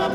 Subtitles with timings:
[0.00, 0.06] All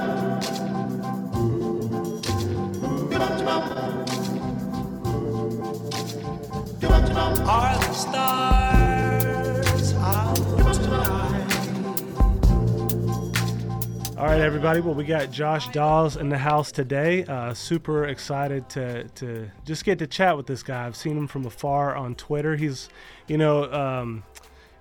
[14.31, 14.79] right, everybody.
[14.79, 17.23] Well, we got Josh Daws in the house today.
[17.25, 20.88] Uh, super excited to to just get to chat with this guy.
[20.88, 22.55] I've seen him from afar on Twitter.
[22.55, 22.89] He's,
[23.27, 24.23] you know, um,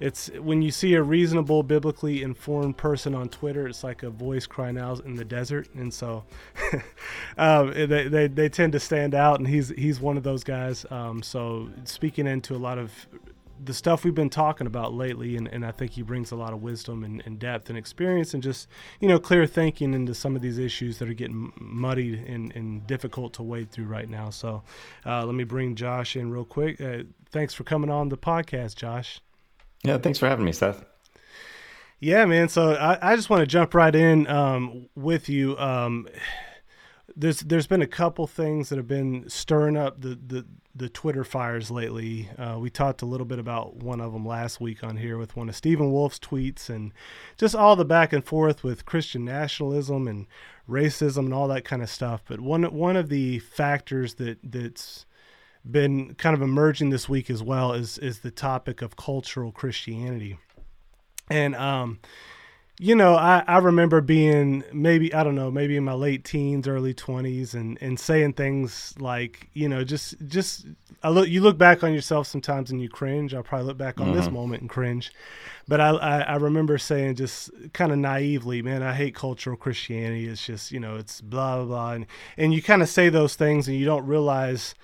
[0.01, 4.47] it's when you see a reasonable, biblically informed person on Twitter, it's like a voice
[4.47, 6.25] crying out in the desert, and so
[7.39, 9.39] um, they, they they tend to stand out.
[9.39, 10.85] And he's he's one of those guys.
[10.91, 12.91] Um, so speaking into a lot of
[13.63, 16.53] the stuff we've been talking about lately, and, and I think he brings a lot
[16.53, 18.69] of wisdom and, and depth and experience and just,
[19.01, 22.87] you know, clear thinking into some of these issues that are getting muddied and, and
[22.87, 24.31] difficult to wade through right now.
[24.31, 24.63] So
[25.07, 26.81] uh, let me bring Josh in real quick.
[26.81, 29.21] Uh, thanks for coming on the podcast, Josh.
[29.85, 30.85] Yeah, thanks for having me, Seth.
[32.01, 32.49] Yeah, man.
[32.49, 35.57] So I, I just want to jump right in um, with you.
[35.59, 36.09] Um,
[37.17, 41.23] there's there's been a couple things that have been stirring up the the, the Twitter
[41.23, 42.31] fires lately.
[42.37, 45.37] Uh, we talked a little bit about one of them last week on here with
[45.37, 46.93] one of Stephen Wolfe's tweets and
[47.37, 50.27] just all the back and forth with Christian nationalism and
[50.69, 52.23] racism and all that kind of stuff.
[52.27, 55.07] But one one of the factors that that's
[55.69, 60.39] been kind of emerging this week as well is is the topic of cultural Christianity.
[61.31, 62.01] And um
[62.81, 66.67] you know, I, I remember being maybe I don't know, maybe in my late teens,
[66.67, 70.67] early twenties, and, and saying things like, you know, just just
[71.01, 73.33] I look you look back on yourself sometimes and you cringe.
[73.33, 75.13] I'll probably look back on this moment and cringe,
[75.69, 80.27] but I, I I remember saying just kind of naively, man, I hate cultural Christianity.
[80.27, 82.07] It's just you know, it's blah blah blah, and
[82.37, 84.75] and you kind of say those things and you don't realize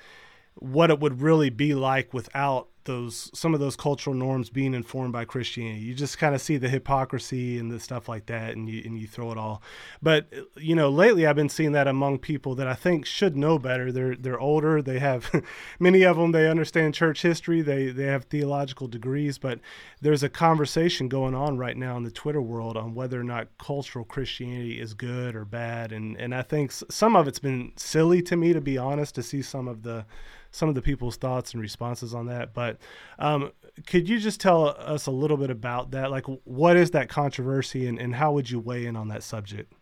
[0.61, 5.13] what it would really be like without those some of those cultural norms being informed
[5.13, 5.81] by Christianity.
[5.81, 8.99] You just kind of see the hypocrisy and the stuff like that, and you and
[8.99, 9.63] you throw it all.
[10.03, 13.59] But you know, lately I've been seeing that among people that I think should know
[13.59, 13.93] better.
[13.93, 14.83] They're they're older.
[14.83, 15.31] They have
[15.79, 16.33] many of them.
[16.33, 17.63] They understand church history.
[17.63, 19.39] They they have theological degrees.
[19.39, 19.61] But
[20.01, 23.49] there's a conversation going on right now in the Twitter world on whether or not
[23.59, 25.93] cultural Christianity is good or bad.
[25.93, 29.23] And and I think some of it's been silly to me, to be honest, to
[29.23, 30.05] see some of the
[30.51, 32.53] some of the people's thoughts and responses on that.
[32.55, 32.79] But
[33.19, 33.53] um,
[33.87, 36.11] could you just tell us a little bit about that?
[36.11, 39.73] Like, what is that controversy, and, and how would you weigh in on that subject?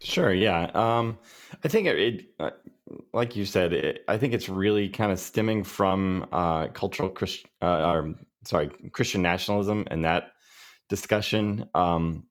[0.00, 0.32] Sure.
[0.32, 0.70] Yeah.
[0.74, 1.18] Um,
[1.64, 2.50] I think it, it uh,
[3.12, 7.48] like you said, it, I think it's really kind of stemming from uh, cultural Christian,
[7.60, 10.32] uh, or, sorry, Christian nationalism and that
[10.88, 11.68] discussion.
[11.74, 12.26] Um,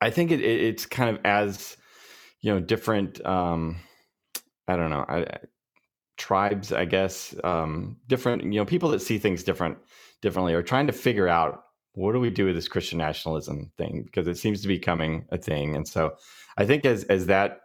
[0.00, 1.76] I think it, it, it's kind of as
[2.40, 3.24] you know different.
[3.24, 3.76] Um,
[4.66, 5.04] I don't know.
[5.08, 5.26] I,
[6.18, 9.78] tribes, I guess, um, different, you know, people that see things different,
[10.20, 11.62] differently are trying to figure out
[11.94, 15.26] what do we do with this Christian nationalism thing because it seems to be becoming
[15.30, 15.74] a thing.
[15.74, 16.16] And so,
[16.56, 17.60] I think as as that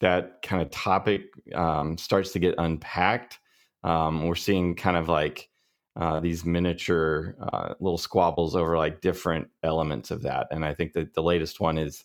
[0.00, 1.22] that kind of topic
[1.54, 3.38] um, starts to get unpacked,
[3.82, 5.48] um, we're seeing kind of like
[5.96, 10.46] uh, these miniature uh, little squabbles over like different elements of that.
[10.50, 12.04] And I think that the latest one is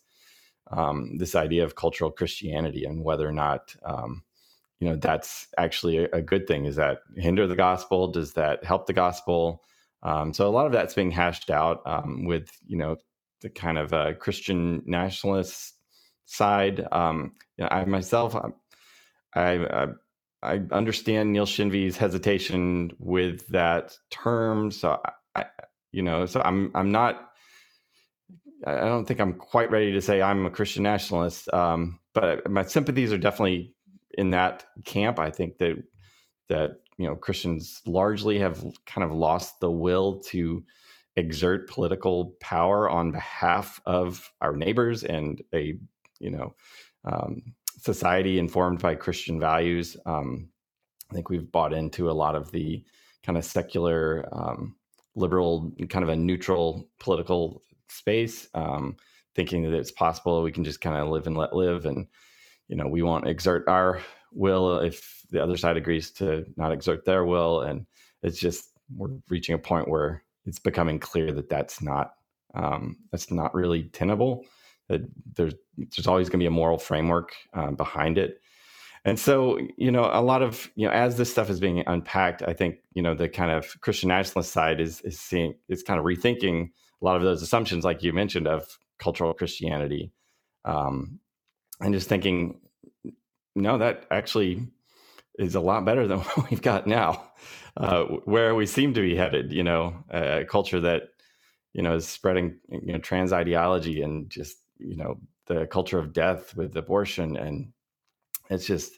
[0.71, 4.23] um, this idea of cultural Christianity and whether or not um,
[4.83, 8.65] you know that's actually a, a, good thing is that hinder the gospel does that
[8.65, 9.63] help the gospel?
[10.01, 12.97] Um, so a lot of that's being hashed out um, with you know
[13.39, 15.73] the kind of uh, christian nationalist
[16.25, 16.85] side.
[16.91, 18.35] Um, you know, i myself
[19.33, 19.87] I, I
[20.41, 24.99] i understand neil Shenvi's hesitation with that term so
[25.33, 25.45] I,
[25.93, 27.29] you know so i'm i'm not
[28.65, 32.63] i don't think i'm quite ready to say i'm a christian nationalist um, but my
[32.63, 33.73] sympathies are definitely
[34.17, 35.19] in that camp.
[35.19, 35.83] I think that
[36.49, 40.63] that you know Christians largely have kind of lost the will to
[41.15, 45.77] exert political power on behalf of our neighbors and a
[46.19, 46.55] you know
[47.05, 47.41] um,
[47.77, 49.97] society informed by Christian values.
[50.05, 50.49] Um,
[51.11, 52.83] I think we've bought into a lot of the
[53.23, 54.75] kind of secular, um,
[55.15, 58.95] liberal, kind of a neutral political space, um,
[59.35, 62.07] thinking that it's possible we can just kind of live and let live and
[62.73, 67.05] you know, we won't exert our will if the other side agrees to not exert
[67.05, 67.61] their will.
[67.61, 67.85] And
[68.23, 72.15] it's just, we're reaching a point where it's becoming clear that that's not,
[72.55, 74.47] um, that's not really tenable.
[74.89, 75.01] That
[75.35, 78.41] there's, there's always going to be a moral framework uh, behind it.
[79.05, 82.41] And so, you know, a lot of, you know, as this stuff is being unpacked,
[82.41, 85.99] I think, you know, the kind of Christian nationalist side is, is seeing, is kind
[85.99, 86.71] of rethinking
[87.03, 90.11] a lot of those assumptions, like you mentioned, of cultural Christianity.
[90.65, 91.19] Um,
[91.81, 92.61] and just thinking,
[93.55, 94.67] no, that actually
[95.39, 97.31] is a lot better than what we've got now,
[97.77, 99.51] uh, where we seem to be headed.
[99.51, 101.03] You know, a culture that
[101.73, 106.13] you know is spreading you know trans ideology and just you know the culture of
[106.13, 107.71] death with abortion, and
[108.49, 108.93] it's just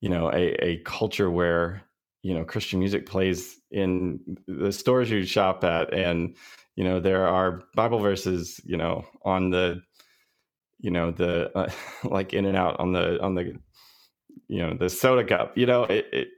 [0.00, 1.82] you know a, a culture where
[2.22, 6.36] you know Christian music plays in the stores you shop at, and
[6.76, 9.82] you know there are Bible verses you know on the
[10.80, 11.70] you know the uh,
[12.04, 13.58] like in and out on the on the
[14.48, 16.28] you know the soda cup you know it, it,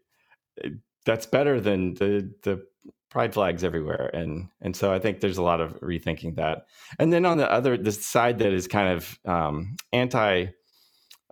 [0.57, 0.73] it,
[1.05, 2.65] that's better than the the
[3.11, 6.67] pride flags everywhere and and so i think there's a lot of rethinking that.
[6.99, 10.47] And then on the other the side that is kind of um, anti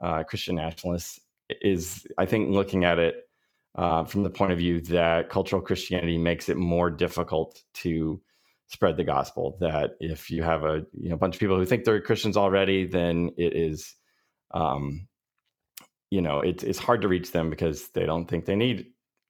[0.00, 1.20] uh, christian nationalists
[1.60, 3.28] is i think looking at it
[3.74, 8.20] uh, from the point of view that cultural christianity makes it more difficult to
[8.68, 11.84] spread the gospel that if you have a you know bunch of people who think
[11.84, 13.94] they're christians already then it is
[14.52, 15.06] um,
[16.14, 18.78] you know it's it's hard to reach them because they don't think they need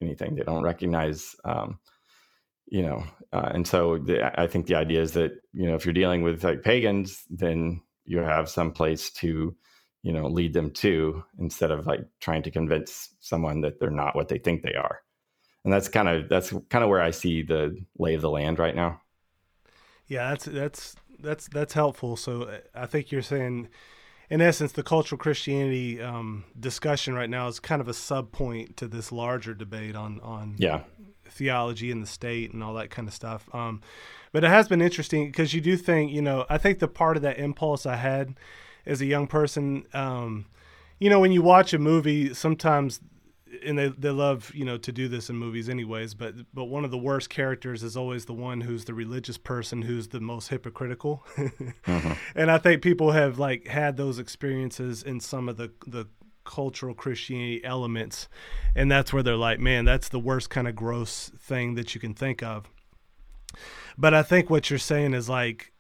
[0.01, 0.35] anything.
[0.35, 1.79] They don't recognize um,
[2.67, 5.85] you know uh, and so the, i think the idea is that you know if
[5.85, 9.55] you're dealing with like pagans then you have some place to
[10.03, 14.15] you know lead them to instead of like trying to convince someone that they're not
[14.15, 15.01] what they think they are.
[15.65, 18.59] And that's kind of that's kind of where i see the lay of the land
[18.59, 19.01] right now.
[20.07, 22.17] Yeah that's that's that's that's helpful.
[22.17, 23.69] So uh, i think you're saying
[24.31, 28.77] in essence, the cultural Christianity um, discussion right now is kind of a sub point
[28.79, 30.83] to this larger debate on on yeah
[31.35, 33.49] theology and the state and all that kind of stuff.
[33.53, 33.81] Um,
[34.33, 37.17] but it has been interesting because you do think, you know, I think the part
[37.17, 38.35] of that impulse I had
[38.87, 40.47] as a young person, um,
[40.99, 43.01] you know, when you watch a movie, sometimes,
[43.65, 46.85] and they, they love, you know, to do this in movies anyways, but, but one
[46.85, 50.49] of the worst characters is always the one who's the religious person who's the most
[50.49, 51.25] hypocritical.
[51.37, 52.13] mm-hmm.
[52.35, 56.07] And I think people have like had those experiences in some of the, the
[56.45, 58.29] cultural Christianity elements.
[58.75, 62.01] And that's where they're like, man, that's the worst kind of gross thing that you
[62.01, 62.69] can think of.
[63.97, 65.73] But I think what you're saying is like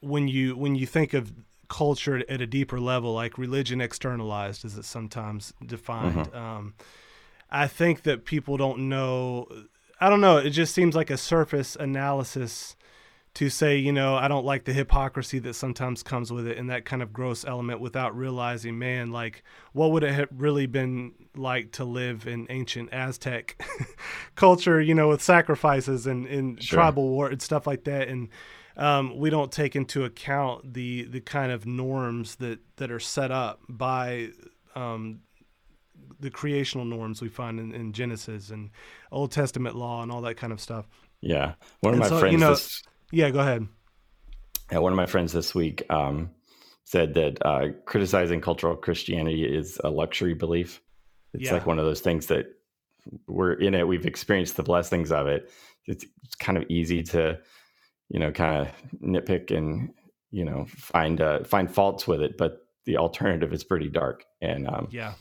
[0.00, 1.32] when you when you think of
[1.74, 6.28] culture at a deeper level, like religion externalized, as it's sometimes defined.
[6.28, 6.36] Mm-hmm.
[6.36, 6.74] Um,
[7.50, 9.48] I think that people don't know.
[10.00, 10.36] I don't know.
[10.36, 12.76] It just seems like a surface analysis
[13.34, 16.70] to say, you know, I don't like the hypocrisy that sometimes comes with it and
[16.70, 19.42] that kind of gross element without realizing, man, like,
[19.72, 23.60] what would it have really been like to live in ancient Aztec
[24.36, 26.76] culture, you know, with sacrifices and, and sure.
[26.76, 28.06] tribal war and stuff like that.
[28.06, 28.28] And
[28.76, 33.30] um, we don't take into account the, the kind of norms that, that are set
[33.30, 34.30] up by
[34.74, 35.20] um,
[36.20, 38.70] the creational norms we find in, in, Genesis and
[39.12, 40.86] Old Testament law and all that kind of stuff.
[41.20, 41.54] Yeah.
[41.80, 42.32] One of and my so, friends.
[42.32, 42.82] You know, this
[43.12, 43.66] yeah, go ahead.
[44.72, 46.30] Yeah, one of my friends this week um,
[46.84, 50.80] said that uh, criticizing cultural Christianity is a luxury belief.
[51.32, 51.52] It's yeah.
[51.52, 52.46] like one of those things that
[53.26, 53.86] we're in it.
[53.86, 55.50] We've experienced the blessings of it.
[55.86, 57.38] It's, it's kind of easy to,
[58.08, 59.90] you know, kind of nitpick and
[60.30, 62.36] you know find uh, find faults with it.
[62.36, 64.24] But the alternative is pretty dark.
[64.40, 65.14] And um, yeah,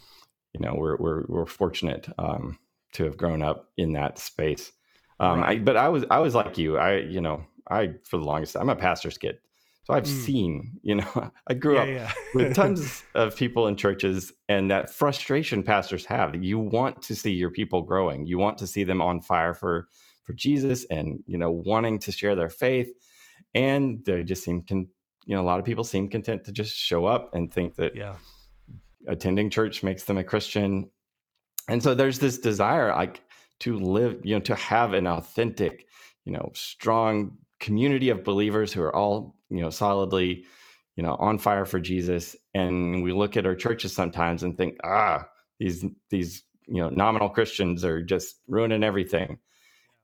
[0.54, 2.58] you know, we're we're we're fortunate um,
[2.94, 4.72] to have grown up in that space.
[5.20, 5.60] Um, right.
[5.60, 6.78] I, but I was I was like you.
[6.78, 9.38] I you know I for the longest I'm a pastor's kid.
[9.86, 10.24] So I've mm.
[10.24, 12.12] seen, you know, I grew yeah, up yeah.
[12.34, 16.42] with tons of people in churches and that frustration pastors have.
[16.42, 18.26] You want to see your people growing.
[18.26, 19.90] You want to see them on fire for
[20.24, 22.90] for Jesus and, you know, wanting to share their faith.
[23.54, 24.88] And they just seem con-
[25.25, 27.96] you know, a lot of people seem content to just show up and think that
[27.96, 28.16] yeah.
[29.08, 30.89] attending church makes them a Christian.
[31.70, 33.22] And so there's this desire like
[33.60, 35.88] to live, you know, to have an authentic,
[36.25, 40.44] you know, strong community of believers who are all you know solidly
[40.98, 44.75] you know on fire for jesus and we look at our churches sometimes and think
[44.84, 45.25] ah
[45.60, 49.38] these these you know nominal christians are just ruining everything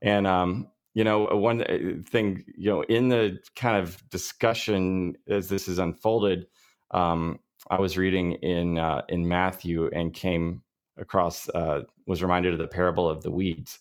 [0.01, 1.77] and um you know one uh,
[2.09, 6.47] thing you know in the kind of discussion as this is unfolded
[6.91, 7.39] um
[7.69, 10.61] i was reading in uh, in matthew and came
[10.97, 13.79] across uh was reminded of the parable of the weeds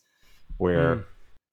[0.59, 1.07] where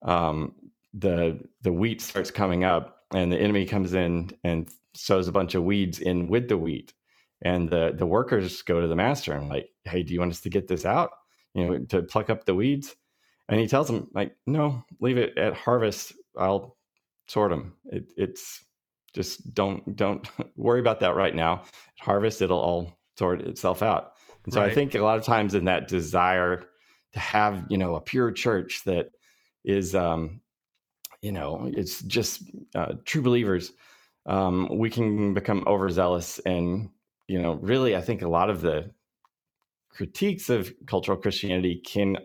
[0.04, 0.10] mm.
[0.10, 0.54] um
[0.94, 5.56] the the wheat starts coming up and the enemy comes in and sows a bunch
[5.56, 6.94] of weeds in with the wheat.
[7.42, 10.42] And the the workers go to the master and like hey do you want us
[10.42, 11.12] to get this out?
[11.54, 12.96] You know to pluck up the weeds
[13.50, 16.78] and he tells him like no leave it at harvest i'll
[17.28, 18.64] sort them it, it's
[19.14, 24.14] just don't don't worry about that right now at harvest it'll all sort itself out
[24.44, 24.72] and so right.
[24.72, 26.66] i think a lot of times in that desire
[27.14, 29.08] to have you know a pure church that
[29.64, 30.42] is um
[31.26, 32.44] you know, it's just
[32.76, 33.72] uh, true believers.
[34.28, 36.92] Um, we can become overzealous, and
[37.28, 38.92] you know, really, I think a lot of the
[39.90, 42.18] critiques of cultural Christianity can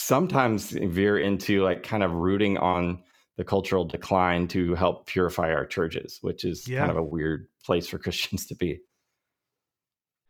[0.00, 3.02] sometimes veer into like kind of rooting on
[3.36, 6.78] the cultural decline to help purify our churches, which is Yeah.
[6.78, 8.80] kind of a weird place for Christians to be.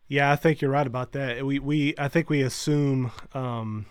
[0.07, 1.45] Yeah, I think you're right about that.
[1.45, 3.87] We we I think we assume, um,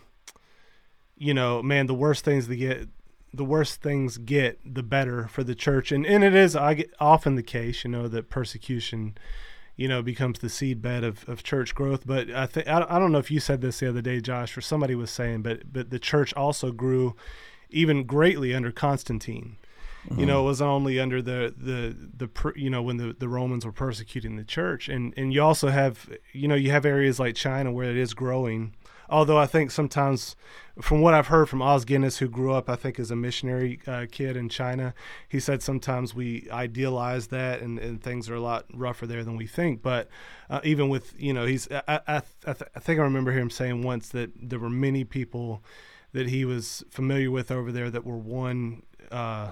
[1.16, 2.88] you know, man, the worst things to get,
[3.34, 6.94] the worse things get, the better for the church, and and it is I get,
[7.00, 9.18] often the case, you know, that persecution,
[9.78, 12.06] you know, becomes the seedbed of, of church growth.
[12.06, 14.58] But I think I, I don't know if you said this the other day, Josh,
[14.58, 17.16] or somebody was saying, but but the church also grew
[17.70, 19.58] even greatly under Constantine.
[20.16, 20.48] You know, it mm-hmm.
[20.48, 24.46] was only under the the the you know when the, the Romans were persecuting the
[24.46, 27.98] church, and and you also have you know you have areas like China where it
[27.98, 28.74] is growing.
[29.10, 30.36] Although I think sometimes,
[30.82, 33.80] from what I've heard from Os Guinness, who grew up I think as a missionary
[33.88, 34.94] uh, kid in China,
[35.28, 39.38] he said sometimes we idealize that and, and things are a lot rougher there than
[39.38, 39.82] we think.
[39.82, 40.10] But
[40.50, 43.50] uh, even with you know he's I I, I, th- I think I remember him
[43.50, 45.64] saying once that there were many people
[46.14, 48.84] that he was familiar with over there that were one.
[49.12, 49.52] Uh,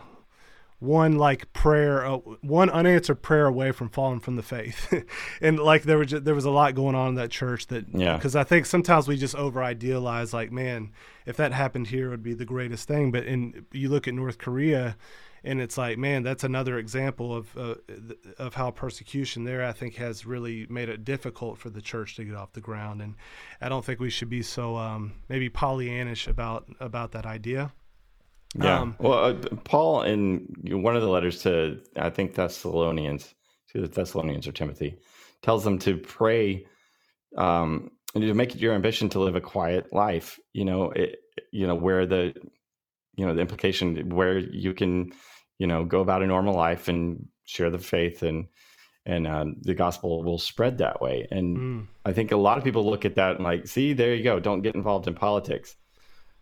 [0.79, 4.93] one like prayer, uh, one unanswered prayer away from falling from the faith,
[5.41, 7.85] and like there was just, there was a lot going on in that church that
[7.93, 8.15] Yeah.
[8.17, 10.91] because I think sometimes we just over idealize like man
[11.25, 14.13] if that happened here it would be the greatest thing, but in you look at
[14.13, 14.97] North Korea,
[15.43, 17.75] and it's like man that's another example of uh,
[18.37, 22.25] of how persecution there I think has really made it difficult for the church to
[22.25, 23.15] get off the ground, and
[23.61, 27.71] I don't think we should be so um, maybe Pollyannish about about that idea.
[28.53, 28.79] Yeah.
[28.79, 29.33] Um, well, uh,
[29.63, 33.33] Paul, in one of the letters to, I think, Thessalonians,
[33.71, 34.97] to the Thessalonians or Timothy,
[35.41, 36.65] tells them to pray
[37.37, 40.39] um, and to make it your ambition to live a quiet life.
[40.53, 41.19] You know, it,
[41.51, 42.33] you know where the,
[43.15, 45.11] you know, the implication where you can,
[45.59, 48.47] you know, go about a normal life and share the faith and
[49.05, 51.27] and um, the gospel will spread that way.
[51.29, 54.15] And Mm, I think a lot of people look at that and like, see, there
[54.15, 54.39] you go.
[54.39, 55.75] Don't get involved in politics.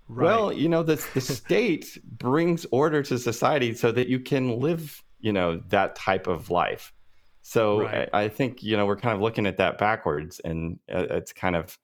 [0.08, 0.26] Right.
[0.26, 5.04] Well, you know, the the state brings order to society so that you can live,
[5.20, 6.94] you know, that type of life.
[7.42, 8.10] So Right.
[8.14, 11.34] I, I think you know we're kind of looking at that backwards, and uh, it's
[11.34, 11.78] kind of,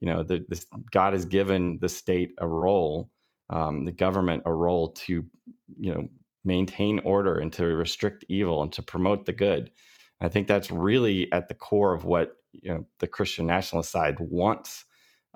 [0.00, 3.10] you know, the, this God has given the state a role,
[3.50, 5.24] um, the government a role to,
[5.78, 6.08] you know,
[6.44, 9.70] maintain order and to restrict evil and to promote the good.
[10.20, 14.16] I think that's really at the core of what you know the Christian nationalist side
[14.18, 14.85] wants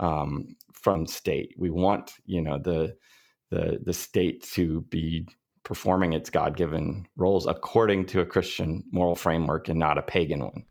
[0.00, 1.54] um, from state.
[1.56, 2.96] We want you know the
[3.50, 5.28] the the state to be
[5.62, 10.40] performing its God given roles according to a Christian moral framework and not a pagan
[10.40, 10.64] one.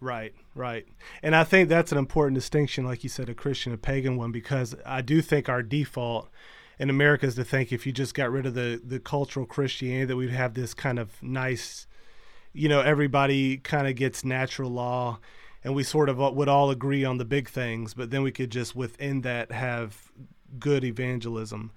[0.00, 0.86] Right, right.
[1.22, 4.32] And I think that's an important distinction, like you said, a Christian, a pagan one,
[4.32, 6.30] because I do think our default
[6.78, 10.06] in America is to think if you just got rid of the, the cultural Christianity,
[10.06, 11.86] that we'd have this kind of nice,
[12.54, 15.18] you know, everybody kind of gets natural law
[15.64, 18.50] and we sort of would all agree on the big things, but then we could
[18.50, 20.10] just within that have
[20.58, 21.72] good evangelism.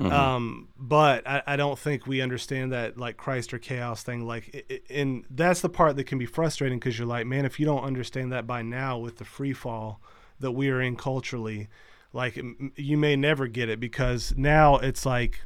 [0.00, 4.24] Um, but I, I don't think we understand that like Christ or chaos thing.
[4.24, 7.44] Like, i- i- and that's the part that can be frustrating because you're like, man,
[7.44, 10.00] if you don't understand that by now with the free fall
[10.38, 11.68] that we are in culturally,
[12.12, 12.40] like
[12.76, 15.40] you may never get it because now it's like,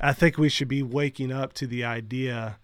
[0.00, 2.58] I think we should be waking up to the idea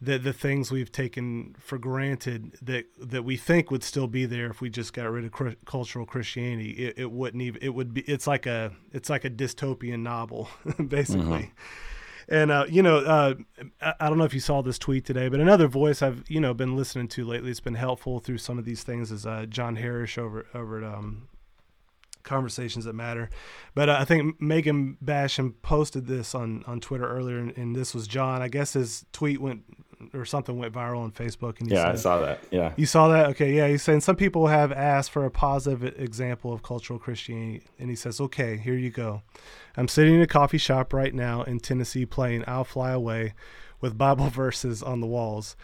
[0.00, 4.46] that the things we've taken for granted that that we think would still be there
[4.46, 7.60] if we just got rid of cr- cultural Christianity, it, it wouldn't even.
[7.62, 8.02] It would be.
[8.02, 8.72] It's like a.
[8.92, 10.48] It's like a dystopian novel,
[10.88, 11.52] basically.
[12.28, 13.34] And uh, you know, uh,
[13.80, 16.40] I, I don't know if you saw this tweet today, but another voice I've you
[16.40, 17.50] know been listening to lately.
[17.50, 19.10] It's been helpful through some of these things.
[19.10, 21.28] Is uh, John Harris over over at um,
[22.22, 23.30] conversations that matter.
[23.74, 27.94] But uh, I think Megan Basham posted this on, on Twitter earlier, and, and this
[27.94, 28.42] was John.
[28.42, 29.62] I guess his tweet went
[30.14, 31.60] or something went viral on Facebook.
[31.60, 32.40] And Yeah, I saw that.
[32.50, 32.72] Yeah.
[32.76, 33.26] you saw that?
[33.30, 33.68] Okay, yeah.
[33.68, 37.96] He's saying some people have asked for a positive example of cultural Christianity, and he
[37.96, 39.22] says, "Okay, here you go.
[39.76, 43.34] I'm sitting in a coffee shop right now in Tennessee, playing "I'll Fly Away"
[43.80, 45.56] with Bible verses on the walls.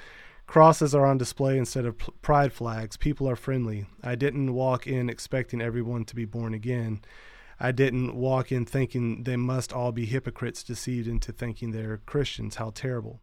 [0.46, 2.98] Crosses are on display instead of pride flags.
[2.98, 3.86] People are friendly.
[4.02, 7.00] I didn't walk in expecting everyone to be born again.
[7.58, 12.56] I didn't walk in thinking they must all be hypocrites deceived into thinking they're Christians.
[12.56, 13.20] How terrible."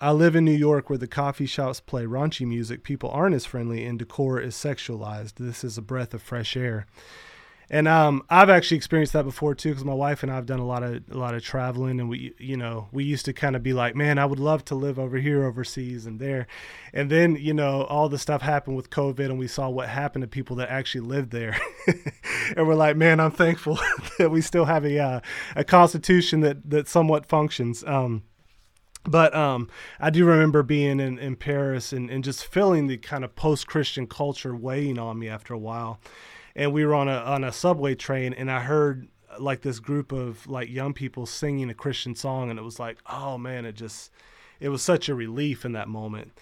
[0.00, 2.82] I live in New York where the coffee shops play raunchy music.
[2.82, 5.34] People aren't as friendly and decor is sexualized.
[5.34, 6.86] This is a breath of fresh air.
[7.70, 10.58] And um, I've actually experienced that before too, because my wife and I have done
[10.58, 13.56] a lot of a lot of traveling, and we, you know, we used to kind
[13.56, 16.46] of be like, man, I would love to live over here, overseas, and there.
[16.92, 20.22] And then, you know, all the stuff happened with COVID, and we saw what happened
[20.22, 21.58] to people that actually lived there,
[22.56, 23.78] and we're like, man, I'm thankful
[24.18, 25.20] that we still have a uh,
[25.56, 27.82] a constitution that that somewhat functions.
[27.84, 28.24] Um,
[29.04, 29.68] but um,
[30.00, 33.66] I do remember being in, in Paris and, and just feeling the kind of post
[33.66, 36.00] Christian culture weighing on me after a while.
[36.56, 39.08] And we were on a on a subway train, and I heard
[39.38, 42.98] like this group of like young people singing a Christian song, and it was like,
[43.10, 44.10] oh man, it just
[44.60, 46.32] it was such a relief in that moment.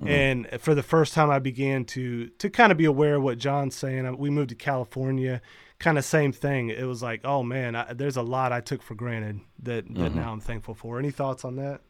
[0.00, 0.08] Mm-hmm.
[0.08, 3.38] And for the first time, I began to to kind of be aware of what
[3.38, 4.18] John's saying.
[4.18, 5.40] We moved to California,
[5.78, 6.70] kind of same thing.
[6.70, 9.94] It was like, oh man, I, there's a lot I took for granted that that
[9.94, 10.18] mm-hmm.
[10.18, 10.98] now I'm thankful for.
[10.98, 11.80] Any thoughts on that?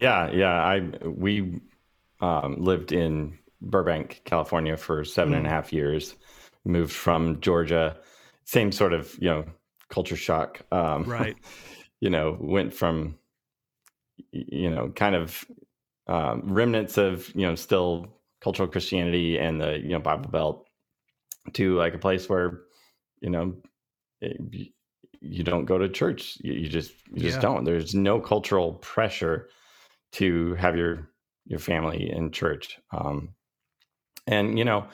[0.00, 0.52] Yeah, yeah.
[0.52, 1.60] I we
[2.20, 5.38] um, lived in Burbank, California, for seven mm.
[5.38, 6.14] and a half years.
[6.64, 7.96] Moved from Georgia,
[8.44, 9.44] same sort of you know
[9.88, 10.62] culture shock.
[10.72, 11.36] Um, right.
[12.00, 13.16] you know, went from
[14.32, 15.44] you know kind of
[16.06, 18.08] um, remnants of you know still
[18.40, 20.68] cultural Christianity and the you know Bible Belt
[21.54, 22.60] to like a place where
[23.20, 23.54] you know
[24.20, 24.72] it,
[25.20, 26.38] you don't go to church.
[26.40, 27.42] You, you just you just yeah.
[27.42, 27.64] don't.
[27.64, 29.48] There's no cultural pressure
[30.12, 31.10] to have your
[31.46, 32.78] your family in church.
[32.92, 33.34] Um,
[34.26, 34.86] and you know,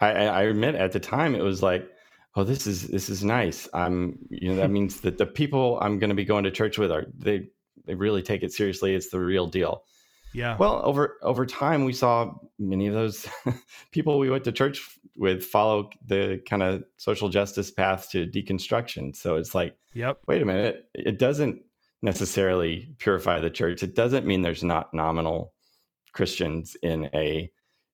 [0.00, 1.88] I, I admit at the time it was like,
[2.36, 3.68] oh, this is this is nice.
[3.72, 6.78] I'm you know that means that the people I'm going to be going to church
[6.78, 7.48] with are they
[7.86, 8.94] they really take it seriously.
[8.94, 9.84] It's the real deal.
[10.32, 10.56] Yeah.
[10.56, 13.26] Well, over over time, we saw many of those
[13.92, 19.14] people we went to church with follow the kind of social justice path to deconstruction.
[19.14, 20.18] So it's like, yep.
[20.26, 20.88] Wait a minute.
[20.92, 21.62] It doesn't
[22.04, 23.82] necessarily purify the church.
[23.82, 25.54] It doesn't mean there's not nominal
[26.12, 27.50] Christians in a,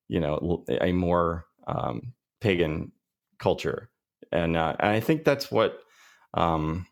[0.09, 2.91] you know, a more um, pagan
[3.39, 3.89] culture,
[4.31, 5.79] and uh, and I think that's what,
[6.33, 6.85] um,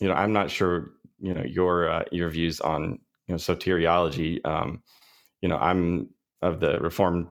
[0.00, 4.44] you know, I'm not sure, you know, your uh, your views on you know soteriology.
[4.46, 4.82] Um,
[5.42, 6.08] you know, I'm
[6.40, 7.28] of the Reformed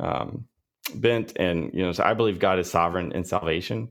[0.00, 0.46] um,
[0.94, 3.90] bent, and you know, so I believe God is sovereign in salvation,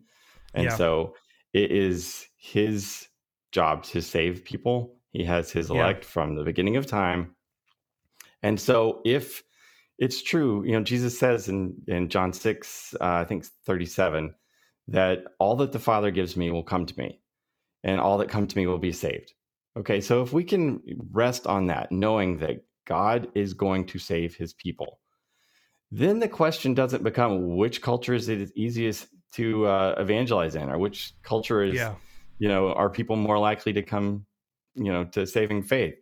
[0.55, 0.75] and yeah.
[0.75, 1.15] so
[1.53, 3.07] it is His
[3.51, 4.95] job to save people.
[5.11, 6.09] He has his elect yeah.
[6.09, 7.35] from the beginning of time.
[8.43, 9.43] And so if
[9.97, 14.33] it's true, you know, Jesus says in, in John 6, uh, I think 37,
[14.89, 17.19] that all that the Father gives me will come to me,
[17.83, 19.33] and all that come to me will be saved.
[19.75, 24.35] Okay, so if we can rest on that, knowing that God is going to save
[24.35, 24.99] his people,
[25.91, 30.77] then the question doesn't become which culture is it easiest to uh, evangelize in, or
[30.77, 31.95] which culture is yeah
[32.39, 34.25] you know, are people more likely to come,
[34.75, 35.95] you know, to saving faith?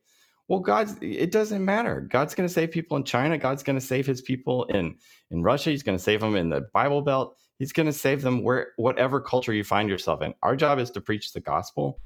[0.47, 2.01] Well, God's it doesn't matter.
[2.01, 3.37] God's going to save people in China.
[3.37, 4.95] God's going to save his people in
[5.31, 5.71] in Russia.
[5.71, 7.35] He's going to save them in the Bible Belt.
[7.57, 10.33] He's going to save them where whatever culture you find yourself in.
[10.43, 11.99] Our job is to preach the gospel.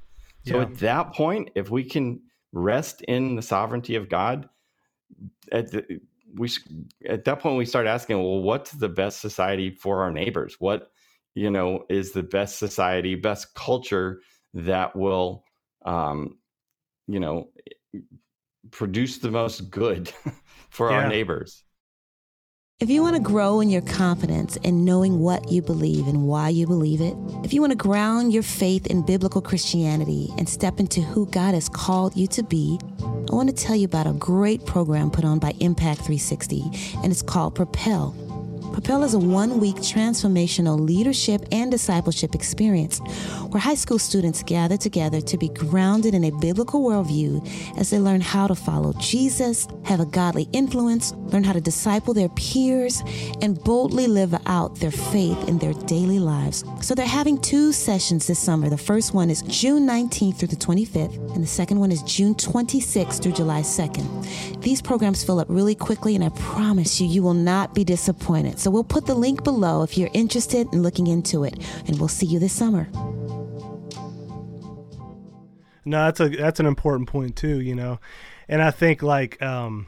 [0.48, 0.62] So yeah.
[0.62, 2.22] at that point, if we can
[2.54, 4.48] rest in the sovereignty of God,
[5.52, 6.00] at the,
[6.36, 6.50] we
[7.08, 10.56] at that point we start asking, well, what's the best society for our neighbors?
[10.60, 10.92] What
[11.36, 14.22] you know, is the best society, best culture
[14.54, 15.44] that will,
[15.86, 16.38] um,
[17.08, 17.50] you know,
[18.72, 20.12] produce the most good
[20.70, 20.98] for yeah.
[20.98, 21.64] our neighbors.
[22.80, 26.48] If you want to grow in your confidence in knowing what you believe and why
[26.48, 27.14] you believe it,
[27.44, 31.56] if you want to ground your faith in biblical Christianity and step into who God
[31.56, 35.26] has called you to be, I want to tell you about a great program put
[35.26, 36.64] on by Impact 360,
[37.04, 38.16] and it's called Propel.
[38.72, 43.00] Propel is a one week transformational leadership and discipleship experience
[43.50, 47.46] where high school students gather together to be grounded in a biblical worldview
[47.78, 52.14] as they learn how to follow Jesus, have a godly influence, learn how to disciple
[52.14, 53.02] their peers,
[53.42, 56.64] and boldly live out their faith in their daily lives.
[56.82, 58.70] So they're having two sessions this summer.
[58.70, 62.36] The first one is June 19th through the 25th, and the second one is June
[62.36, 64.62] 26th through July 2nd.
[64.62, 68.59] These programs fill up really quickly, and I promise you, you will not be disappointed.
[68.60, 71.56] So we'll put the link below if you're interested in looking into it,
[71.88, 72.90] and we'll see you this summer.
[75.86, 78.00] No, that's a that's an important point too, you know.
[78.50, 79.88] And I think like um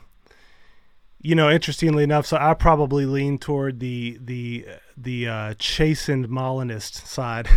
[1.23, 4.65] you know, interestingly enough, so I probably lean toward the the
[4.97, 7.47] the uh, chastened Molinist side,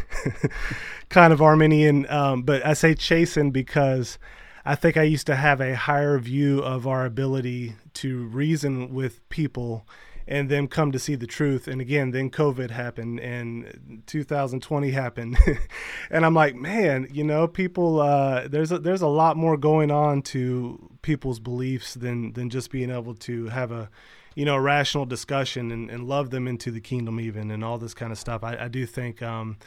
[1.08, 2.10] kind of Arminian.
[2.10, 4.18] Um, but I say chastened because
[4.66, 9.26] I think I used to have a higher view of our ability to reason with
[9.30, 9.86] people
[10.26, 11.68] and then come to see the truth.
[11.68, 15.36] And again, then COVID happened and 2020 happened.
[16.10, 19.90] and I'm like, man, you know, people, uh, there's a, there's a lot more going
[19.90, 23.90] on to people's beliefs than, than just being able to have a,
[24.34, 27.94] you know, rational discussion and, and love them into the kingdom even and all this
[27.94, 28.42] kind of stuff.
[28.42, 29.58] I, I do think, um,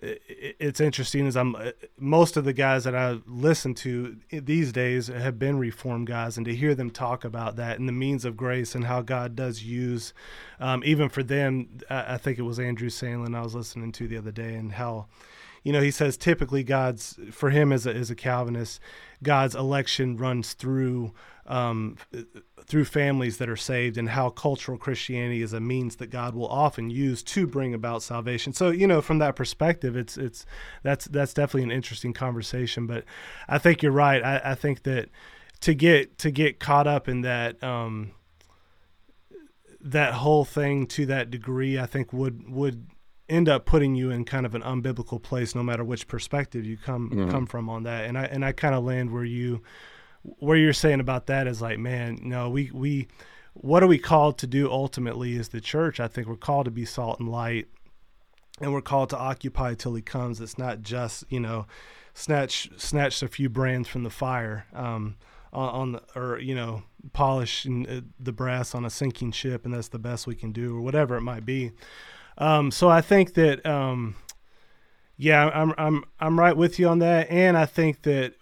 [0.00, 5.08] it's interesting as I'm uh, most of the guys that I listen to these days
[5.08, 8.36] have been reformed guys, and to hear them talk about that and the means of
[8.36, 10.14] grace and how God does use,
[10.60, 14.06] um, even for them, I, I think it was Andrew Sandlin I was listening to
[14.06, 15.06] the other day, and how,
[15.64, 18.80] you know, he says typically God's for him as a as a Calvinist,
[19.22, 21.12] God's election runs through
[21.46, 21.96] um,
[22.68, 26.48] through families that are saved and how cultural Christianity is a means that God will
[26.48, 28.52] often use to bring about salvation.
[28.52, 30.44] So, you know, from that perspective, it's, it's,
[30.82, 33.04] that's, that's definitely an interesting conversation, but
[33.48, 34.22] I think you're right.
[34.22, 35.08] I, I think that
[35.60, 38.10] to get, to get caught up in that, um,
[39.80, 42.86] that whole thing to that degree, I think would, would,
[43.30, 46.78] end up putting you in kind of an unbiblical place no matter which perspective you
[46.78, 47.30] come mm-hmm.
[47.30, 49.62] come from on that and i and i kind of land where you
[50.38, 53.08] where you're saying about that is like, man, no, we we
[53.54, 56.00] what are we called to do ultimately is the church.
[56.00, 57.68] I think we're called to be salt and light,
[58.60, 60.40] and we're called to occupy till he comes.
[60.40, 61.66] It's not just you know,
[62.14, 64.66] snatch snatch a few brands from the fire.
[64.72, 65.16] Um,
[65.52, 69.72] on, on the, or you know polish uh, the brass on a sinking ship and
[69.72, 71.72] that's the best we can do or whatever it might be
[72.38, 74.14] um, so i think that um,
[75.16, 78.34] yeah i'm i'm i'm right with you on that and i think that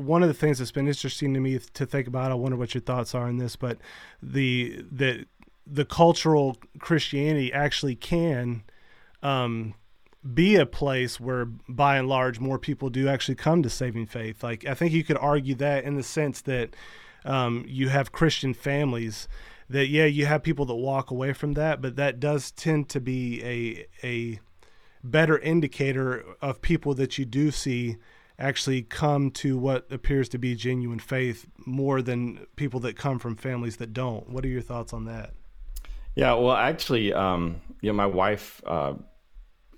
[0.00, 2.74] one of the things that's been interesting to me to think about, I wonder what
[2.74, 3.78] your thoughts are on this, but
[4.22, 5.26] the the
[5.66, 8.64] the cultural Christianity actually can
[9.22, 9.74] um,
[10.34, 14.42] be a place where, by and large, more people do actually come to saving faith.
[14.42, 16.74] Like I think you could argue that in the sense that
[17.24, 19.28] um, you have Christian families
[19.70, 23.00] that yeah, you have people that walk away from that, but that does tend to
[23.00, 24.40] be a a
[25.02, 27.96] better indicator of people that you do see
[28.40, 33.36] actually come to what appears to be genuine faith more than people that come from
[33.36, 34.30] families that don't.
[34.30, 35.34] What are your thoughts on that?
[36.16, 38.94] Yeah, well, actually, um, you know, my wife uh,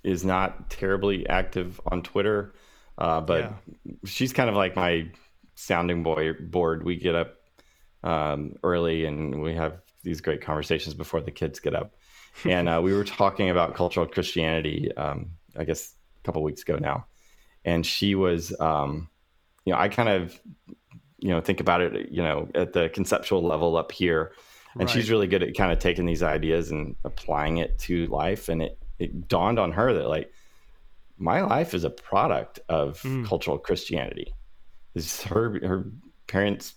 [0.03, 2.53] is not terribly active on Twitter,
[2.97, 3.53] uh, but
[3.85, 3.93] yeah.
[4.05, 5.11] she's kind of like my
[5.55, 6.83] sounding boy board.
[6.83, 7.35] We get up
[8.03, 11.93] um, early and we have these great conversations before the kids get up.
[12.45, 16.77] and uh, we were talking about cultural Christianity, um, I guess, a couple weeks ago
[16.77, 17.05] now
[17.65, 19.09] and she was um,
[19.65, 20.39] you know i kind of
[21.19, 24.33] you know think about it you know at the conceptual level up here
[24.73, 24.89] and right.
[24.89, 28.61] she's really good at kind of taking these ideas and applying it to life and
[28.61, 30.31] it it dawned on her that like
[31.17, 33.25] my life is a product of mm.
[33.25, 34.33] cultural christianity
[34.95, 35.85] is her her
[36.27, 36.75] parents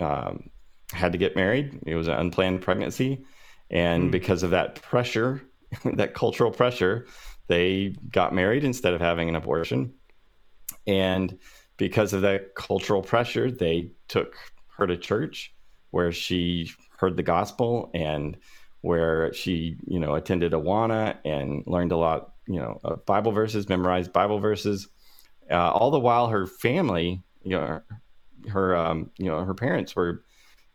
[0.00, 0.50] um,
[0.92, 3.24] had to get married it was an unplanned pregnancy
[3.70, 4.10] and mm.
[4.10, 5.42] because of that pressure
[5.84, 7.06] that cultural pressure
[7.48, 9.92] they got married instead of having an abortion
[10.86, 11.38] and
[11.76, 14.36] because of that cultural pressure, they took
[14.76, 15.54] her to church
[15.90, 18.36] where she heard the gospel and
[18.80, 23.68] where she, you know, attended Awana and learned a lot, you know, of Bible verses,
[23.68, 24.88] memorized Bible verses.
[25.50, 27.80] Uh, all the while, her family, you know,
[28.48, 30.24] her, um, you know, her parents were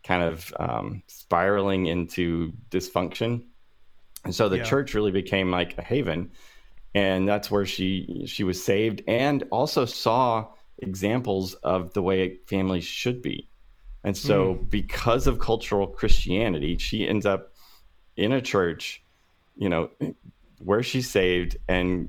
[0.04, 3.44] kind of um, spiraling into dysfunction,
[4.24, 4.64] and so the yeah.
[4.64, 6.30] church really became like a haven
[6.94, 10.46] and that's where she she was saved and also saw
[10.78, 13.48] examples of the way families should be
[14.04, 14.70] and so mm.
[14.70, 17.52] because of cultural christianity she ends up
[18.16, 19.02] in a church
[19.56, 19.90] you know
[20.58, 22.08] where she's saved and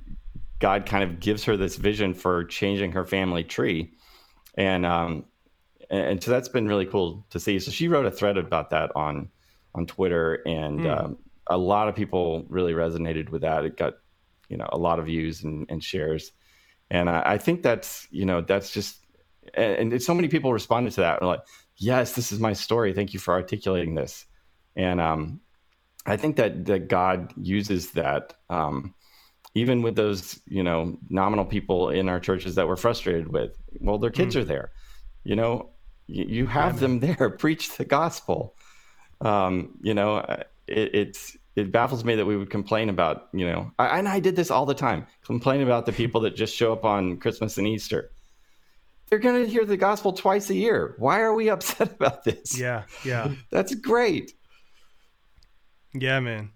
[0.59, 3.91] god kind of gives her this vision for changing her family tree
[4.55, 5.25] and um
[5.89, 8.91] and so that's been really cool to see so she wrote a thread about that
[8.95, 9.29] on
[9.75, 10.97] on twitter and mm.
[10.97, 11.17] um,
[11.47, 13.95] a lot of people really resonated with that it got
[14.49, 16.31] you know a lot of views and, and shares.
[16.91, 19.05] And I, I, think that's you know that's just
[19.53, 21.21] and, and so many people responded to that.
[21.21, 21.41] And like
[21.77, 22.93] yes this is my story.
[22.93, 24.25] Thank you for articulating this.
[24.75, 25.39] And um,
[26.05, 28.93] i think that that god uses that um,
[29.55, 33.55] even with those you know nominal people in our churches that we're frustrated with.
[33.79, 34.41] Well their kids mm.
[34.41, 34.71] are there.
[35.23, 35.69] You know
[36.07, 37.29] you, you have them there.
[37.29, 38.55] Preach the gospel.
[39.21, 40.17] Um, you know
[40.67, 44.19] it, it's it baffles me that we would complain about, you know, I, and I
[44.19, 47.57] did this all the time, complain about the people that just show up on Christmas
[47.57, 48.11] and Easter.
[49.09, 50.95] They're going to hear the gospel twice a year.
[50.97, 52.57] Why are we upset about this?
[52.57, 53.33] Yeah, yeah.
[53.51, 54.33] That's great.
[55.93, 56.51] Yeah, man.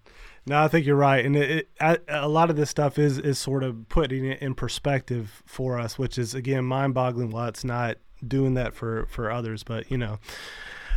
[0.48, 3.38] No, I think you're right, and it, it, a lot of this stuff is is
[3.38, 7.32] sort of putting it in perspective for us, which is again mind-boggling.
[7.32, 10.20] Why it's not doing that for for others, but you know,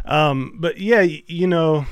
[0.04, 1.84] um, but yeah, you know,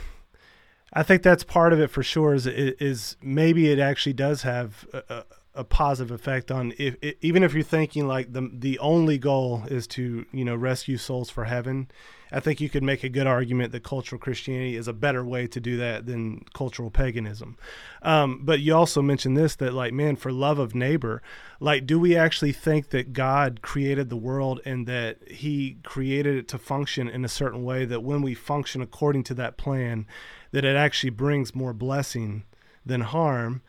[0.98, 2.34] I think that's part of it for sure.
[2.34, 5.22] Is is maybe it actually does have a,
[5.58, 9.88] a positive effect on if, even if you're thinking like the the only goal is
[9.88, 11.90] to you know rescue souls for heaven.
[12.30, 15.46] I think you could make a good argument that cultural Christianity is a better way
[15.46, 17.56] to do that than cultural paganism.
[18.02, 21.22] Um, but you also mentioned this that like man, for love of neighbor,
[21.58, 26.48] like do we actually think that God created the world and that He created it
[26.48, 30.06] to function in a certain way that when we function according to that plan
[30.52, 32.44] that it actually brings more blessing
[32.86, 33.60] than harm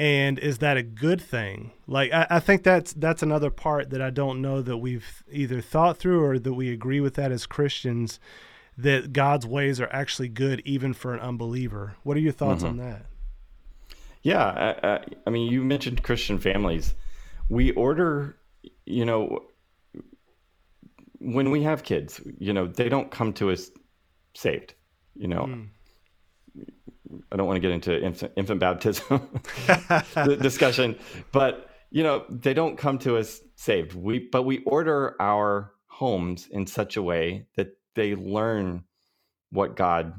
[0.00, 4.00] and is that a good thing like I, I, think that's that's another part that
[4.00, 7.46] i don't know that we've either thought through or that we agree with that as
[7.46, 8.18] christians
[8.82, 11.96] that God's ways are actually good even for an unbeliever.
[12.02, 12.80] What are your thoughts Mm-hmm.
[12.80, 13.06] on that?
[14.22, 16.94] Yeah, I, I, I mean, you mentioned Christian families.
[17.48, 18.36] We order,
[18.84, 19.44] you know,
[21.18, 23.70] when we have kids, you know, they don't come to us
[24.34, 24.74] saved.
[25.14, 25.64] You know,
[27.30, 29.28] I don't want to get into infant, infant baptism
[30.40, 30.98] discussion,
[31.32, 33.94] but you know, they don't come to us saved.
[33.94, 38.84] We, but we order our homes in such a way that they learn
[39.50, 40.14] what God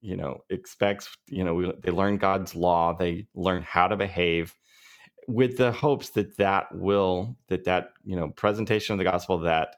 [0.00, 1.16] you know expects.
[1.26, 2.96] You know we, they learn god's law.
[2.96, 4.54] They learn how to behave
[5.28, 9.76] with the hopes that that will that that you know presentation of the gospel that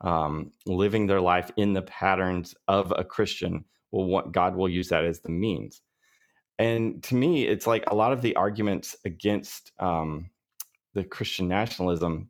[0.00, 4.88] um, living their life in the patterns of a christian will want god will use
[4.88, 5.82] that as the means
[6.60, 10.30] and to me it's like a lot of the arguments against um,
[10.94, 12.28] the christian nationalism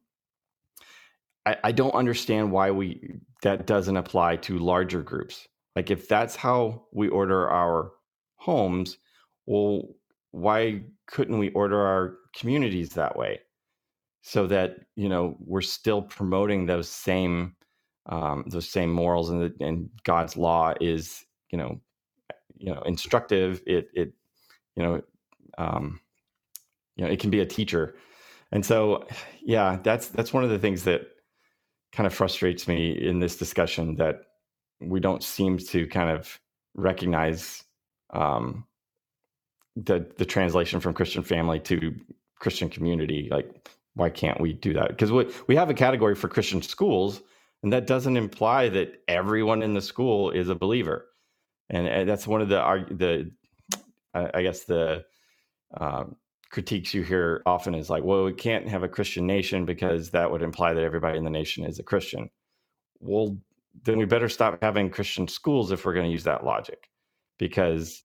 [1.46, 6.36] I, I don't understand why we that doesn't apply to larger groups like if that's
[6.36, 7.92] how we order our
[8.36, 8.98] homes,
[9.46, 9.82] well,
[10.32, 13.40] why couldn't we order our communities that way?
[14.22, 17.56] So that you know we're still promoting those same
[18.06, 21.80] um, those same morals and the, and God's law is you know
[22.58, 23.62] you know instructive.
[23.66, 24.12] It it
[24.80, 25.02] you know
[25.58, 26.00] um,
[26.96, 27.94] you know it can be a teacher,
[28.50, 29.06] and so
[29.42, 31.02] yeah, that's that's one of the things that
[31.92, 34.22] kind of frustrates me in this discussion that
[34.80, 36.40] we don't seem to kind of
[36.74, 37.62] recognize
[38.14, 38.64] um,
[39.76, 41.94] the the translation from Christian family to
[42.38, 43.28] Christian community.
[43.30, 44.88] Like, why can't we do that?
[44.88, 47.20] Because we we have a category for Christian schools,
[47.62, 51.06] and that doesn't imply that everyone in the school is a believer.
[51.72, 53.30] And, and that's one of the the
[54.14, 55.04] I I guess the
[55.78, 56.16] um,
[56.50, 60.30] critiques you hear often is like, well, we can't have a Christian nation because that
[60.30, 62.28] would imply that everybody in the nation is a Christian.
[62.98, 63.38] Well,
[63.84, 66.90] then we better stop having Christian schools if we're going to use that logic,
[67.38, 68.02] because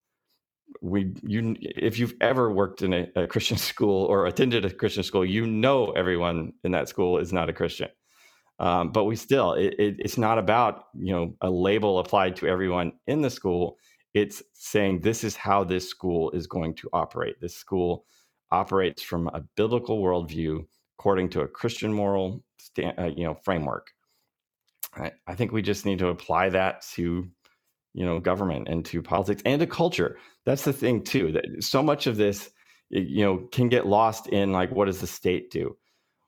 [0.81, 5.03] we you if you've ever worked in a, a Christian school or attended a Christian
[5.03, 7.89] school, you know everyone in that school is not a Christian.
[8.57, 12.47] Um, but we still, it, it, it's not about you know a label applied to
[12.47, 13.77] everyone in the school.
[14.15, 17.39] It's saying this is how this school is going to operate.
[17.39, 18.05] This school
[18.49, 20.65] operates from a biblical worldview
[20.97, 23.91] according to a Christian moral sta- uh, you know framework.
[25.27, 27.29] I think we just need to apply that to
[27.95, 31.81] you know government and to politics and to culture that's the thing too that so
[31.81, 32.51] much of this
[32.89, 35.75] you know can get lost in like what does the state do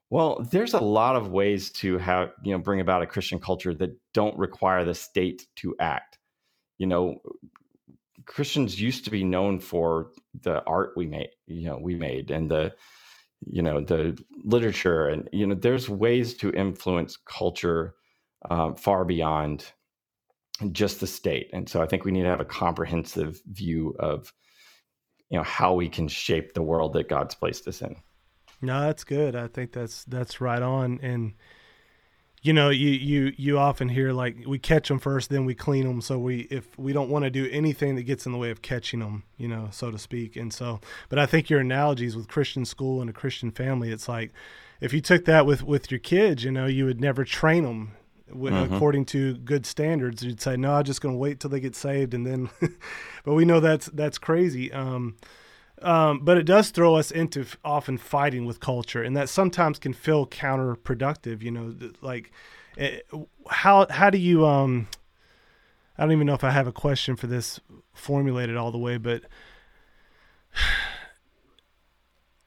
[0.08, 3.74] well there's a lot of ways to have you know bring about a christian culture
[3.74, 6.18] that don't require the state to act
[6.78, 7.16] you know
[8.28, 10.12] christians used to be known for
[10.42, 12.72] the art we made you know we made and the
[13.46, 17.94] you know the literature and you know there's ways to influence culture
[18.50, 19.72] um, far beyond
[20.72, 21.50] just the state.
[21.52, 24.32] And so I think we need to have a comprehensive view of
[25.30, 27.96] you know how we can shape the world that God's placed us in.
[28.62, 29.36] No, that's good.
[29.36, 30.98] I think that's that's right on.
[31.02, 31.34] And
[32.42, 35.86] you know, you you you often hear like we catch them first, then we clean
[35.86, 36.00] them.
[36.00, 38.62] So we if we don't want to do anything that gets in the way of
[38.62, 40.36] catching them, you know, so to speak.
[40.36, 44.08] And so, but I think your analogies with Christian school and a Christian family, it's
[44.08, 44.32] like
[44.80, 47.92] if you took that with with your kids, you know, you would never train them
[48.28, 50.22] w- according to good standards.
[50.22, 52.50] You'd say, no, I'm just going to wait till they get saved, and then.
[53.24, 54.72] but we know that's that's crazy.
[54.72, 55.16] Um,
[55.82, 59.78] um, but it does throw us into f- often fighting with culture, and that sometimes
[59.78, 61.42] can feel counterproductive.
[61.42, 62.32] You know, th- like
[62.76, 63.00] eh,
[63.48, 64.88] how how do you um.
[65.96, 67.58] I don't even know if I have a question for this
[67.92, 69.22] formulated all the way, but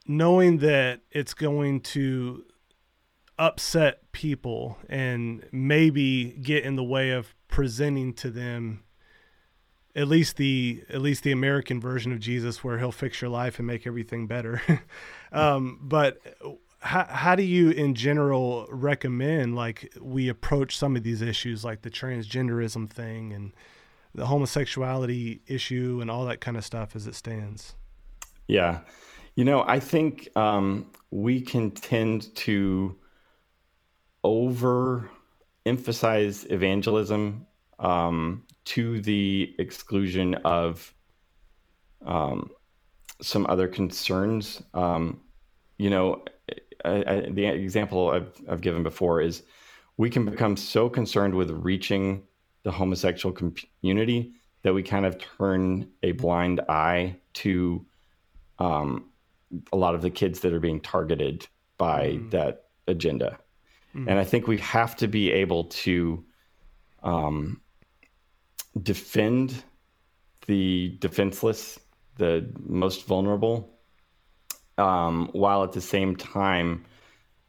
[0.08, 2.46] knowing that it's going to
[3.38, 8.84] upset people and maybe get in the way of presenting to them
[9.96, 13.60] at least the at least the American version of Jesus where he'll fix your life
[13.60, 14.62] and make everything better.
[15.32, 16.20] um, but
[16.80, 21.82] how, how do you in general recommend like we approach some of these issues like
[21.82, 23.54] the transgenderism thing and
[24.16, 27.76] the homosexuality issue and all that kind of stuff as it stands?
[28.48, 28.80] Yeah.
[29.36, 32.98] You know, I think um, we can tend to
[34.24, 35.10] over
[35.66, 37.46] emphasize evangelism
[37.80, 40.94] um, to the exclusion of
[42.06, 42.52] um,
[43.22, 44.62] some other concerns.
[44.74, 45.22] Um,
[45.78, 46.24] you know,
[46.86, 49.44] I, I, the example I've, I've given before is
[49.98, 52.24] we can become so concerned with reaching
[52.64, 53.36] the homosexual
[53.82, 57.86] community that we kind of turn a blind eye to
[58.60, 59.10] um,
[59.74, 61.48] a lot of the kids that are being targeted
[61.78, 63.40] by that agenda.
[64.08, 66.24] And I think we have to be able to
[67.04, 67.60] um,
[68.82, 69.64] defend
[70.48, 71.80] the defenseless,
[72.18, 73.78] the most vulnerable,
[74.78, 76.86] um, while at the same time,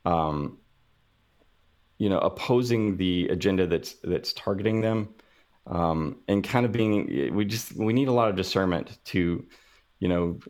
[0.05, 0.59] um,
[1.99, 5.09] you know, opposing the agenda that's that's targeting them,
[5.67, 7.35] um, and kind of being.
[7.35, 9.47] We just we need a lot of discernment to,
[10.01, 10.41] you know,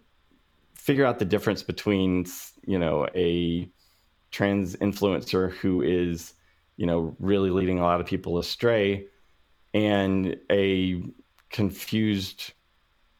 [0.74, 2.26] figure out the difference between
[2.66, 3.70] you know a
[4.30, 6.34] trans influencer who is
[6.76, 9.06] you know really leading a lot of people astray
[9.74, 11.02] and a
[11.50, 12.52] confused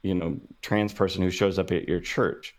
[0.02, 2.54] you know trans person who shows up at your church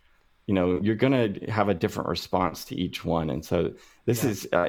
[0.46, 3.30] you know you're going to have a different response to each one.
[3.30, 3.72] And so
[4.04, 4.30] this yeah.
[4.30, 4.68] is uh,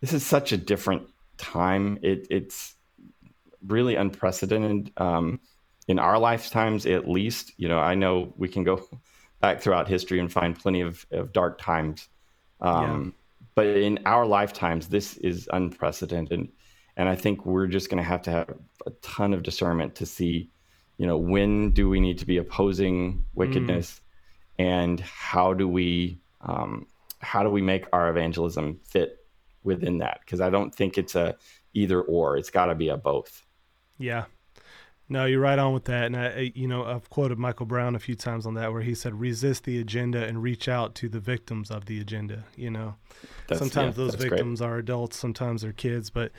[0.00, 1.98] this is such a different time.
[2.02, 2.74] It, it's
[3.66, 5.40] really unprecedented um,
[5.88, 7.52] in our lifetimes at least.
[7.56, 8.88] You know i know we can go
[9.40, 12.08] back throughout history and find plenty of, of dark times.
[12.60, 13.10] Um, yeah
[13.56, 16.48] but in our lifetimes, this is unprecedented.
[16.96, 18.54] And I think we're just going to have to have
[18.86, 20.48] a ton of discernment to see,
[20.96, 24.00] you know, when do we need to be opposing wickedness,
[24.58, 24.64] mm.
[24.64, 26.86] and how do we um,
[27.20, 29.24] how do we make our evangelism fit
[29.62, 30.20] within that?
[30.20, 31.36] Because I don't think it's a
[31.74, 32.36] either or.
[32.36, 33.44] It's got to be a both.
[33.98, 34.24] Yeah,
[35.08, 36.06] no, you're right on with that.
[36.06, 38.94] And I, you know, I've quoted Michael Brown a few times on that, where he
[38.94, 42.96] said, "Resist the agenda and reach out to the victims of the agenda." You know,
[43.48, 44.68] that's, sometimes yeah, those victims great.
[44.68, 46.32] are adults, sometimes they're kids, but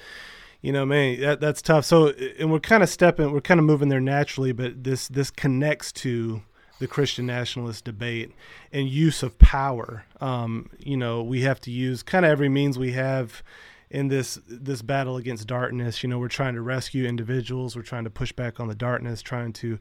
[0.61, 1.85] you know, man, that, that's tough.
[1.85, 5.31] So, and we're kind of stepping, we're kind of moving there naturally, but this this
[5.31, 6.41] connects to
[6.79, 8.31] the Christian nationalist debate
[8.71, 10.05] and use of power.
[10.21, 13.43] Um, you know, we have to use kind of every means we have
[13.89, 16.03] in this this battle against darkness.
[16.03, 19.21] You know, we're trying to rescue individuals, we're trying to push back on the darkness,
[19.21, 19.79] trying to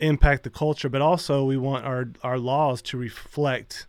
[0.00, 3.86] impact the culture, but also we want our our laws to reflect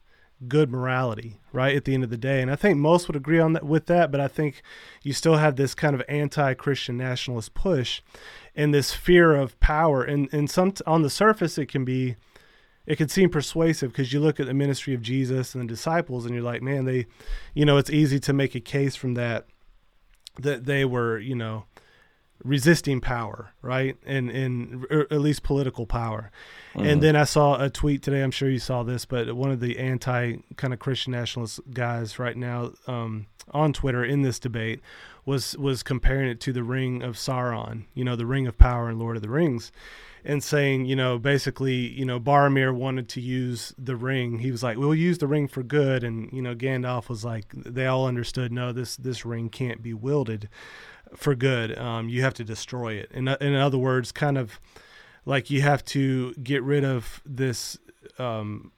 [0.47, 1.75] good morality, right?
[1.75, 3.87] At the end of the day, and I think most would agree on that with
[3.87, 4.61] that, but I think
[5.03, 8.01] you still have this kind of anti-Christian nationalist push
[8.55, 12.15] and this fear of power, and and some on the surface it can be
[12.89, 16.25] it can seem persuasive because you look at the ministry of Jesus and the disciples
[16.25, 17.05] and you're like, man, they,
[17.53, 19.45] you know, it's easy to make a case from that
[20.39, 21.65] that they were, you know,
[22.43, 23.97] resisting power, right?
[24.05, 26.31] And and at least political power.
[26.73, 26.87] Mm-hmm.
[26.87, 28.21] And then I saw a tweet today.
[28.21, 32.19] I'm sure you saw this, but one of the anti kind of Christian nationalist guys
[32.19, 34.81] right now um, on Twitter in this debate
[35.25, 37.85] was was comparing it to the Ring of Sauron.
[37.93, 39.71] You know, the Ring of Power in Lord of the Rings
[40.25, 44.39] and saying, you know, basically, you know, Boromir wanted to use the ring.
[44.39, 47.45] He was like, "We'll use the ring for good," and you know, Gandalf was like,
[47.53, 50.49] they all understood, no, this this ring can't be wielded
[51.15, 51.77] for good.
[51.77, 53.11] Um, you have to destroy it.
[53.11, 54.59] In in other words, kind of
[55.25, 57.77] like you have to get rid of this
[58.17, 58.71] um,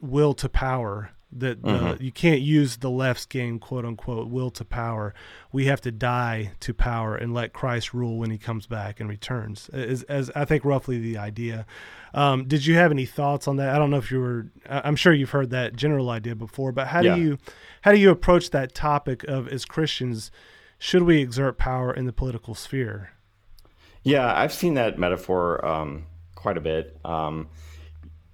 [0.00, 2.02] will to power that mm-hmm.
[2.02, 5.12] you can't use the left's game, quote unquote, will to power.
[5.52, 9.08] We have to die to power and let Christ rule when He comes back and
[9.08, 9.68] returns.
[9.70, 11.66] As, as I think roughly the idea.
[12.14, 13.74] Um, did you have any thoughts on that?
[13.74, 14.46] I don't know if you were.
[14.66, 17.14] I'm sure you've heard that general idea before, but how yeah.
[17.14, 17.38] do you
[17.82, 20.30] how do you approach that topic of as Christians?
[20.78, 23.10] Should we exert power in the political sphere?
[24.04, 26.98] Yeah, I've seen that metaphor um, quite a bit.
[27.04, 27.48] Um,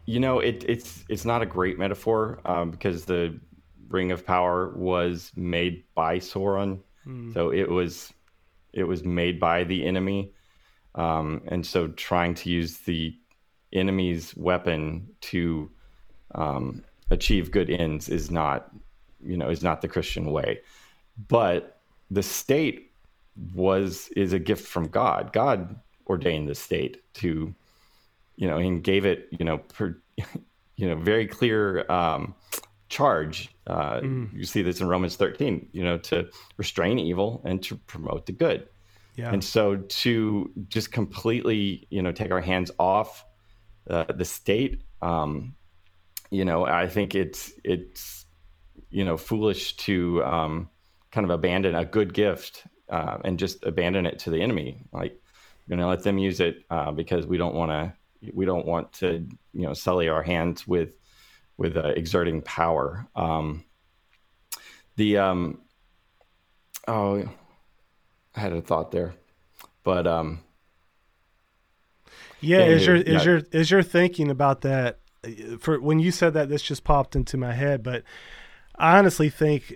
[0.06, 3.40] you know, it, it's it's not a great metaphor um, because the
[3.88, 7.32] Ring of Power was made by Sauron, mm.
[7.32, 8.12] so it was
[8.74, 10.32] it was made by the enemy,
[10.94, 13.16] um, and so trying to use the
[13.72, 15.70] enemy's weapon to
[16.34, 18.70] um, achieve good ends is not,
[19.24, 20.60] you know, is not the Christian way.
[21.28, 21.73] But
[22.14, 22.92] the state
[23.54, 25.32] was is a gift from God.
[25.32, 27.54] God ordained the state to
[28.36, 29.96] you know, and gave it, you know, per,
[30.76, 32.34] you know, very clear um,
[32.88, 33.50] charge.
[33.66, 34.32] Uh, mm.
[34.34, 38.32] You see this in Romans 13, you know, to restrain evil and to promote the
[38.32, 38.68] good.
[39.16, 39.32] Yeah.
[39.32, 43.24] And so to just completely, you know, take our hands off
[43.88, 45.54] uh, the state, um,
[46.30, 48.26] you know, I think it's it's
[48.90, 50.68] you know foolish to um,
[51.14, 54.82] kind of abandon a good gift uh, and just abandon it to the enemy.
[54.92, 55.16] Like,
[55.68, 57.94] you know, let them use it uh, because we don't want to
[58.32, 60.94] we don't want to you know sully our hands with
[61.56, 63.06] with uh, exerting power.
[63.14, 63.64] Um,
[64.96, 65.60] the um,
[66.88, 67.28] oh,
[68.34, 69.14] I had a thought there,
[69.84, 70.40] but um,
[72.40, 73.22] yeah, is your is yeah.
[73.22, 74.98] your is your thinking about that?
[75.60, 78.02] For when you said that, this just popped into my head, but
[78.76, 79.74] I honestly think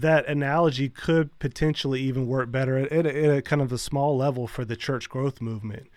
[0.00, 3.78] that analogy could potentially even work better at, at, a, at a kind of a
[3.78, 5.88] small level for the church growth movement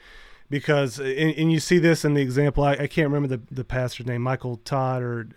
[0.50, 3.64] because and, and, you see this in the example I, I, can't remember the, the
[3.64, 5.30] pastor's name michael todd or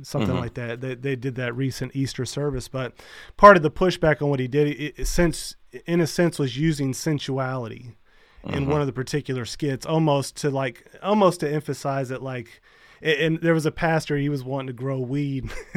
[0.00, 0.38] something Mm-hmm.
[0.38, 0.80] like that.
[0.80, 2.94] They, they did that recent Easter service, but
[3.36, 4.68] part of the pushback on what he did,
[4.98, 5.56] it, since
[5.86, 7.96] in a sense, was using sensuality
[8.44, 8.70] in Mm-hmm.
[8.70, 12.60] one of the particular skits, almost to like almost to emphasize it, like.
[13.02, 15.50] And there was a pastor he was wanting to grow weed.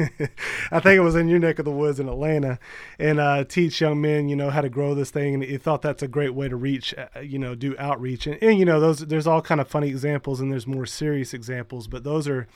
[0.70, 2.60] I think it was in your neck of the woods in Atlanta,
[3.00, 5.34] and uh, teach young men, you know, how to grow this thing.
[5.34, 8.28] And he thought that's a great way to reach, uh, you know, do outreach.
[8.28, 11.34] And, and you know, those there's all kind of funny examples, and there's more serious
[11.34, 12.46] examples, but those are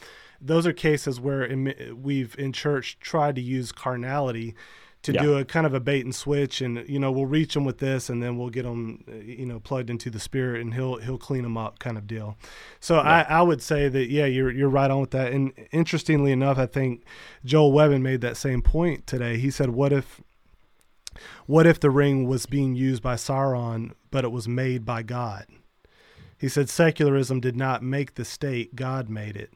[0.41, 4.55] those are cases where in, we've in church tried to use carnality
[5.03, 5.22] to Yeah.
[5.22, 7.78] do a kind of a bait and switch and you know we'll reach them with
[7.78, 11.16] this and then we'll get them you know plugged into the spirit and he'll he'll
[11.18, 12.36] clean them up kind of deal.
[12.80, 15.32] So I, I would say that yeah you're you're right on with that.
[15.32, 17.03] And interestingly enough i think
[17.44, 19.38] joel webbon made that same point today.
[19.38, 20.20] He said what if
[21.46, 25.46] what if the ring was being used by sauron but it was made by god?
[26.38, 29.53] He said secularism did not make the state god made it.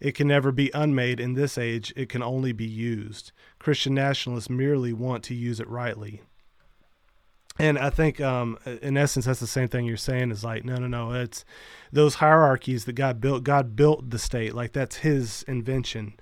[0.00, 3.32] It can never be unmade in this age, it can only be used.
[3.66, 6.22] Christian nationalists merely want to use it rightly.
[7.58, 10.30] And I think, um, in essence, that's the same thing you're saying.
[10.30, 11.10] Is like, no, no, no.
[11.10, 11.44] It's
[11.90, 13.42] those hierarchies that God built.
[13.42, 14.54] God built the state.
[14.54, 16.14] Like that's His invention.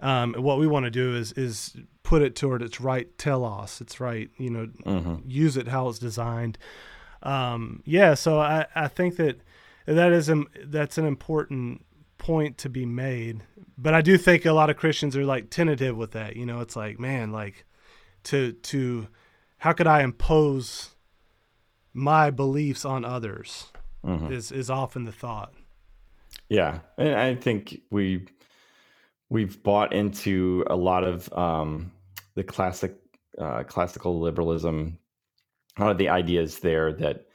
[0.00, 3.82] Um, and what we want to do is is put it toward its right telos.
[3.82, 4.30] It's right.
[4.38, 4.68] You know,
[5.26, 6.56] use it how it's designed.
[7.22, 8.14] Um, yeah.
[8.14, 9.42] So I I think that
[9.84, 10.30] that is
[10.64, 11.84] that's an important
[12.18, 13.42] point to be made.
[13.78, 16.36] But I do think a lot of Christians are like tentative with that.
[16.36, 17.64] You know, it's like, man, like
[18.24, 19.08] to to
[19.58, 20.94] how could I impose
[21.92, 23.66] my beliefs on others
[24.30, 25.52] is is often the thought.
[26.48, 28.26] Yeah, and I think we
[29.28, 31.92] we've bought into a lot of um,
[32.34, 32.94] the classic
[33.38, 34.98] uh, classical liberalism.
[35.78, 37.26] A lot of the ideas there that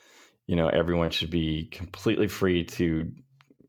[0.48, 3.12] you know everyone should be completely free to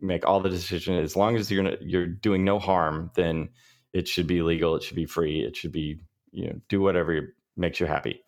[0.03, 3.11] make all the decisions as long as you're you're doing no harm.
[3.15, 3.51] Then
[3.93, 4.77] it should be legal.
[4.77, 5.41] It should be free.
[5.41, 6.01] It should be
[6.31, 8.23] you know do whatever makes you happy.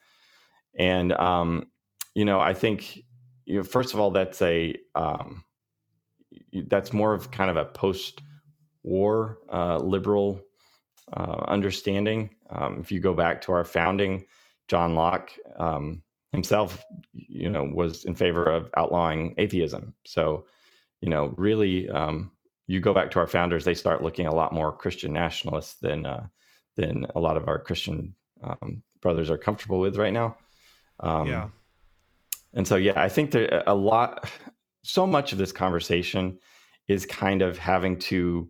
[0.78, 1.66] And um,
[2.14, 3.02] you know, I think
[3.44, 5.44] you know, first of all, that's a um,
[6.66, 10.40] that's more of kind of a post-war uh, liberal
[11.12, 12.30] uh, understanding.
[12.50, 14.26] Um, if you go back to our founding,
[14.68, 16.02] John Locke um,
[16.32, 19.94] himself, you know, was in favor of outlawing atheism.
[20.04, 20.46] So,
[21.04, 22.30] you know, really, um,
[22.66, 26.06] you go back to our founders; they start looking a lot more Christian nationalist than
[26.06, 26.28] uh,
[26.76, 30.38] than a lot of our Christian um, brothers are comfortable with right now.
[31.00, 31.48] Um, yeah.
[32.54, 34.30] and so, yeah, I think that a lot,
[34.82, 36.38] so much of this conversation
[36.88, 38.48] is kind of having to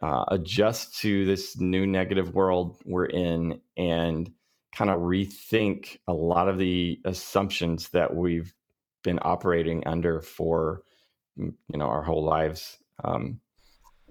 [0.00, 4.32] uh, adjust to this new negative world we're in and
[4.74, 8.52] kind of rethink a lot of the assumptions that we've
[9.04, 10.82] been operating under for
[11.36, 13.40] you know our whole lives um,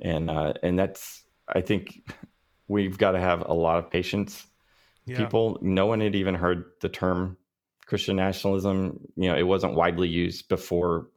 [0.01, 2.01] and uh, and that's i think
[2.67, 4.47] we've got to have a lot of patience
[5.05, 5.17] Yeah.
[5.17, 7.37] people no one had even heard the term
[7.85, 11.09] christian nationalism you know it wasn't widely used before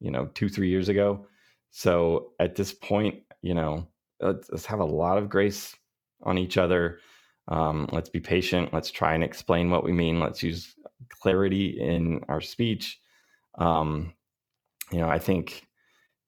[0.00, 1.26] you know two three years ago
[1.70, 3.86] so at this point you know
[4.20, 5.74] let's, let's have a lot of grace
[6.22, 6.98] on each other
[7.48, 10.74] um, let's be patient let's try and explain what we mean let's use
[11.08, 13.00] clarity in our speech
[13.58, 14.12] um,
[14.92, 15.66] you know i think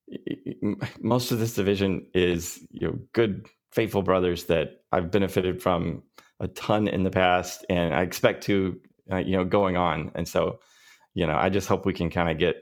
[1.01, 6.03] most of this division is you know good faithful brothers that i've benefited from
[6.41, 8.79] a ton in the past and i expect to
[9.11, 10.13] uh, you know going on.
[10.15, 10.61] And so
[11.15, 12.57] you know i just hope we can kind of get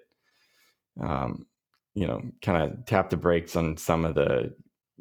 [1.01, 1.47] um
[1.95, 4.55] you know kind of tap the brakes on some of the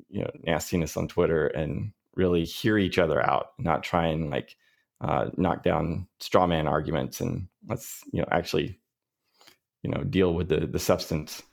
[0.10, 4.56] you know nastiness on twitter and really hear each other out not try and like
[5.02, 8.80] uh knock down straw man arguments and let's you know actually
[9.84, 11.44] you know deal with the the substance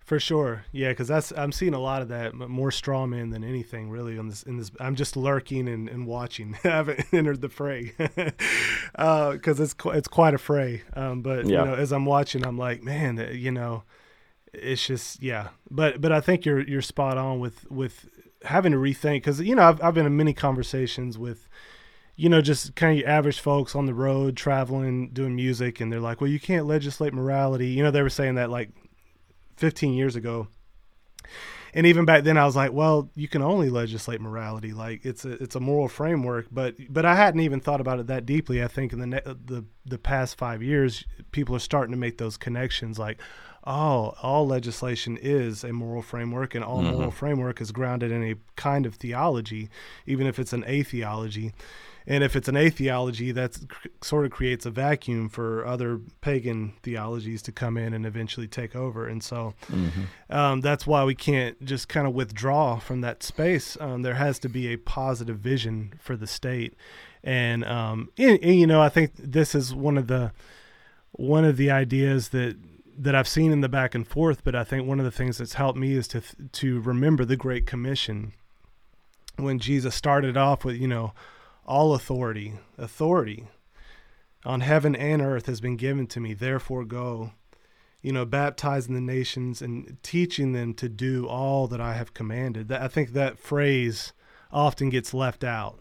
[0.00, 3.44] For sure, yeah, because that's I'm seeing a lot of that, more straw man than
[3.44, 4.42] anything really on this.
[4.42, 6.56] In this, I'm just lurking and, and watching.
[6.64, 7.92] I haven't entered the fray
[8.92, 10.82] because it's it's quite a fray.
[10.94, 11.58] Um, but Yeah.
[11.58, 13.84] you know, as I'm watching, I'm like, man, uh, you know,
[14.52, 15.48] it's just yeah.
[15.70, 18.08] But but I think you're you're spot on with with
[18.44, 21.48] having to rethink because you know I've I've been in many conversations with
[22.16, 25.92] you know, just kind of your average folks on the road traveling, doing music, and
[25.92, 27.68] they're like, well, you can't legislate morality.
[27.68, 28.70] You know, they were saying that like
[29.56, 30.48] 15 years ago.
[31.74, 34.72] And even back then, I was like, well, you can only legislate morality.
[34.74, 38.08] Like it's a it's a moral framework, but but I hadn't even thought about it
[38.08, 38.62] that deeply.
[38.62, 42.18] I think in the ne- the the past five years, people are starting to make
[42.18, 42.98] those connections.
[42.98, 43.22] Like,
[43.66, 46.92] oh, all legislation is a moral framework, and all Mm-hmm.
[46.92, 49.70] moral framework is grounded in a kind of theology,
[50.04, 51.54] even if it's an a theology.
[52.06, 53.58] And if it's an a theology, that
[54.00, 58.74] sort of creates a vacuum for other pagan theologies to come in and eventually take
[58.74, 59.06] over.
[59.06, 59.54] And so
[60.30, 63.76] um, that's why we can't just kind of withdraw from that space.
[63.80, 66.74] Um, there has to be a positive vision for the state.
[67.22, 70.32] And, um, and, and, you know, I think this is one of the
[71.12, 72.56] one of the ideas that
[72.98, 75.38] that I've seen in the back and forth, but I think one of the things
[75.38, 76.22] that's helped me is to
[76.52, 78.32] to remember the Great Commission
[79.36, 81.12] when Jesus started off with, you know,
[81.66, 83.46] all authority, authority
[84.44, 86.34] on heaven and earth has been given to me.
[86.34, 87.32] Therefore, go,
[88.00, 92.68] you know, baptizing the nations and teaching them to do all that I have commanded.
[92.68, 94.12] That I think that phrase
[94.50, 95.78] often gets left out.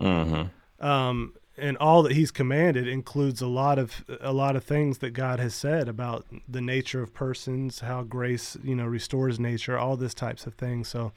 [0.00, 0.86] Mm-hmm.
[0.86, 5.10] Um, and all that he's commanded includes a lot of a lot of things that
[5.10, 9.96] God has said about the nature of persons, how grace you know restores nature, all
[9.96, 10.88] this types of things.
[10.88, 11.12] So,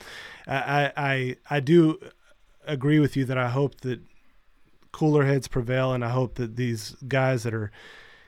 [0.45, 1.99] I I I do
[2.67, 4.01] agree with you that I hope that
[4.91, 7.71] cooler heads prevail, and I hope that these guys that are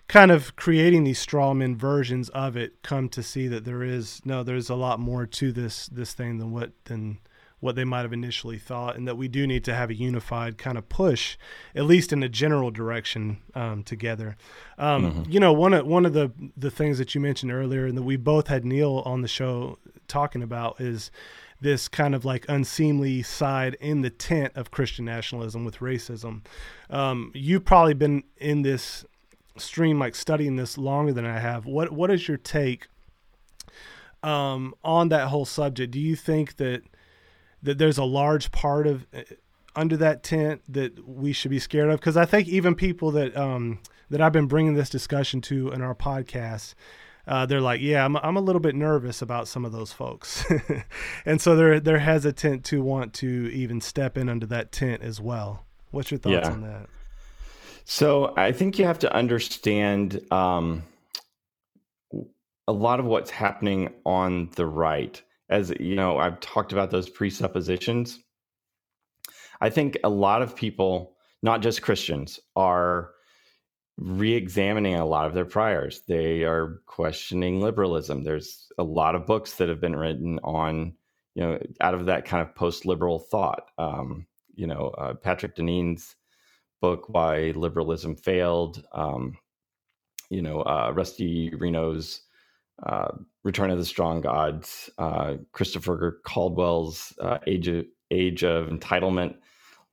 [0.07, 4.43] kind of creating these strawman versions of it come to see that there is no
[4.43, 7.19] there's a lot more to this this thing than what than
[7.59, 10.57] what they might have initially thought, and that we do need to have a unified
[10.57, 11.37] kind of push,
[11.75, 14.37] at least in a general direction, um, together.
[14.77, 17.97] Um, You know, one of one of the the things that you mentioned earlier, and
[17.97, 19.77] that we both had Neil on the show
[20.07, 21.11] talking about, is
[21.61, 26.45] this kind of like unseemly side in the tent of Christian nationalism with racism.
[26.89, 29.05] Um, you've probably been in this
[29.57, 31.65] stream, like studying this longer than I have.
[31.65, 32.87] What what is your take
[34.23, 35.91] um, on that whole subject?
[35.91, 36.83] Do you think that
[37.61, 39.21] that there's a large part of uh,
[39.75, 43.35] under that tent that we should be scared of because I think even people that
[43.35, 43.79] um,
[44.09, 46.73] that I've been bringing this discussion to in our podcast,
[47.27, 50.43] uh, they're like, yeah, I'm I'm a little bit nervous about some of those folks,
[51.25, 55.21] and so they're they're hesitant to want to even step in under that tent as
[55.21, 55.65] well.
[55.91, 56.51] What's your thoughts Yeah.
[56.51, 56.87] on that?
[57.85, 60.83] So I think you have to understand um,
[62.67, 65.21] a lot of what's happening on the right.
[65.49, 68.19] As you know, I've talked about those presuppositions.
[69.61, 73.11] I think a lot of people, not just Christians, are
[73.99, 76.01] re-examining a lot of their priors.
[76.07, 78.23] They are questioning liberalism.
[78.23, 80.93] There's a lot of books that have been written on,
[81.35, 83.69] you know, out of that kind of post-liberal thought.
[83.77, 84.25] Um,
[84.55, 86.15] you know, uh, Patrick Deneen's
[86.81, 89.37] book why liberalism failed um,
[90.29, 92.21] you know uh, rusty reno's
[92.85, 93.09] uh,
[93.43, 99.35] return of the strong gods uh, christopher caldwell's uh, age of age of entitlement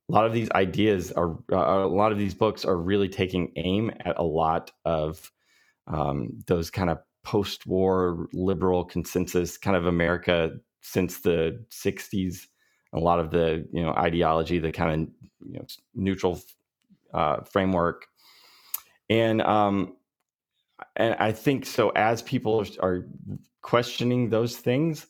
[0.09, 3.53] a lot of these ideas are uh, a lot of these books are really taking
[3.57, 5.33] aim at a lot of
[5.87, 12.47] um, those kind of post-war liberal consensus kind of america since the 60s
[12.93, 15.09] a lot of the you know ideology the kind of
[15.51, 16.41] you know neutral
[17.13, 18.07] uh, framework,
[19.09, 19.97] and um,
[20.95, 21.91] and I think so.
[21.91, 23.07] As people are,
[23.63, 25.09] questioning those things,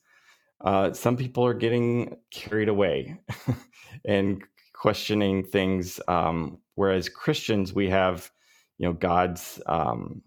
[0.63, 3.21] uh, some people are getting carried away
[4.07, 4.43] and
[4.79, 6.01] questioning things.
[6.09, 8.31] Um, whereas Christians, we have
[8.79, 10.23] you know God's um,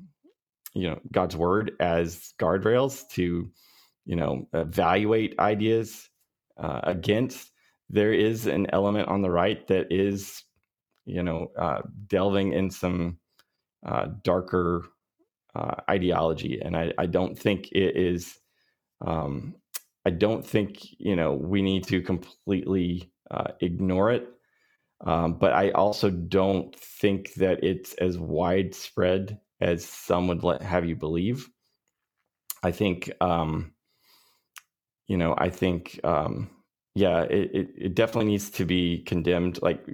[0.74, 3.50] you know God's word as guardrails to
[4.06, 6.10] you know evaluate ideas
[6.58, 7.52] uh, against.
[7.90, 10.44] There is an element on the right that is
[11.10, 13.18] you know, uh, delving in some
[13.86, 14.86] uh, darker
[15.56, 18.38] uh, ideology, and I, I, don't think it is.
[19.06, 19.56] Um,
[20.06, 24.28] I don't think you know we need to completely uh, ignore it,
[25.02, 30.86] um, but I also don't think that it's as widespread as some would let have
[30.86, 31.50] you believe.
[32.62, 33.74] I think, um,
[35.08, 36.50] you know, I think, um,
[36.96, 39.62] yeah, it, it, it definitely needs to be condemned.
[39.62, 39.86] Like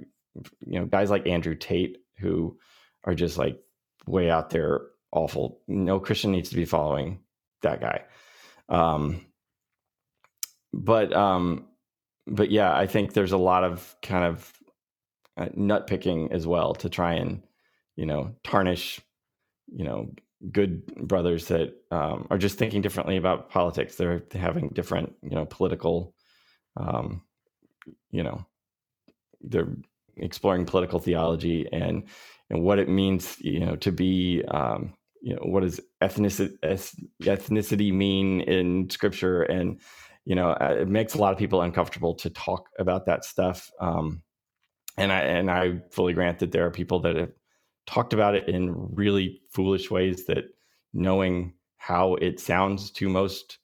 [0.66, 2.56] you know guys like andrew tate who
[3.04, 3.58] are just like
[4.06, 4.82] way out there
[5.12, 7.20] awful no christian needs to be following
[7.62, 8.02] that guy
[8.68, 9.24] um
[10.72, 11.66] but um
[12.26, 14.52] but yeah i think there's a lot of kind of
[15.36, 17.42] uh, nut picking as well to try and
[17.96, 19.00] you know tarnish
[19.68, 20.10] you know
[20.52, 25.46] good brothers that um, are just thinking differently about politics they're having different you know
[25.46, 26.14] political
[26.76, 27.22] um
[28.10, 28.44] you know
[29.40, 29.74] they're
[30.18, 32.04] exploring political theology and
[32.50, 36.56] and what it means, you know, to be, um, you know, what does ethnicity
[37.22, 39.80] ethnicity mean in Scripture, and
[40.24, 43.70] you know, uh, it makes a lot of people uncomfortable to talk about that stuff.
[43.80, 44.22] Um,
[44.96, 47.32] and I and I fully grant that there are people that have
[47.86, 50.44] talked about it in really foolish ways that
[50.92, 53.58] knowing how it sounds to most,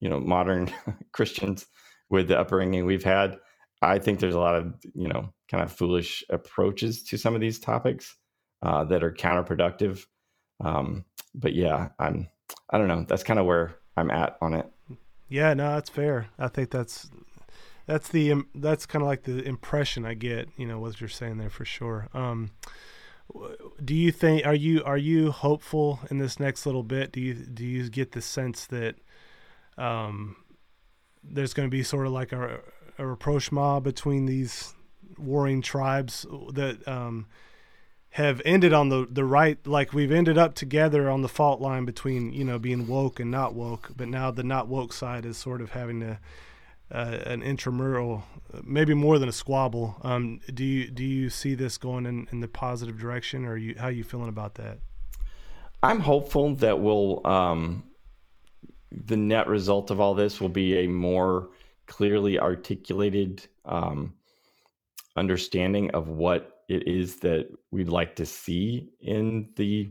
[0.00, 0.72] you know, modern
[1.12, 1.66] Christians
[2.10, 3.36] with the upbringing we've had.
[3.80, 7.40] I think there's a lot of, you know, kind of foolish approaches to some of
[7.40, 8.16] these topics
[8.62, 10.04] uh, that are counterproductive.
[10.60, 12.28] Um, but yeah, I'm,
[12.70, 13.04] I don't know.
[13.06, 14.66] That's kind of where I'm at on it.
[15.28, 16.26] Yeah, no, that's fair.
[16.38, 17.08] I think that's
[17.88, 20.50] that's the that's kind of like the impression I get.
[20.58, 22.08] You know, what you're saying there for sure.
[22.12, 22.50] Um,
[23.82, 27.12] do you think are you are you hopeful in this next little bit?
[27.12, 28.96] Do you do you get the sense that
[29.78, 30.36] um,
[31.24, 32.60] there's going to be sort of like a,
[32.98, 34.74] a rapprochement between these
[35.16, 37.26] warring tribes that um,
[38.10, 41.86] have ended on the the right like we've ended up together on the fault line
[41.86, 45.38] between you know being woke and not woke but now the not woke side is
[45.38, 46.18] sort of having to
[46.90, 48.24] uh, an intramural
[48.64, 49.96] maybe more than a squabble.
[50.02, 53.74] Um, do you do you see this going in, in the positive direction or you
[53.78, 54.78] how are you feeling about that?
[55.82, 57.84] I'm hopeful that we'll um,
[58.90, 61.50] the net result of all this will be a more
[61.86, 64.14] clearly articulated um,
[65.16, 69.90] understanding of what it is that we'd like to see in the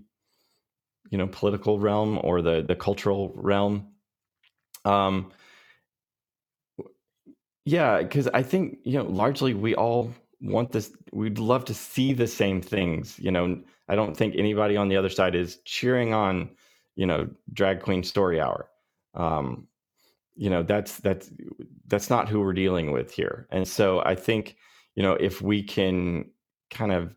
[1.10, 3.88] you know political realm or the the cultural realm.
[4.84, 5.32] Um
[7.68, 10.12] yeah because i think you know largely we all
[10.42, 13.60] want this we'd love to see the same things you know?
[13.90, 16.50] I don't think anybody on the other side is cheering on
[16.96, 18.70] you know drag queen story hour.
[19.14, 19.68] Um
[20.36, 21.32] you know that's that's
[21.88, 23.48] that's not who we're dealing with here.
[23.50, 24.58] And so i think
[24.96, 26.30] you know if we can
[26.70, 27.16] kind of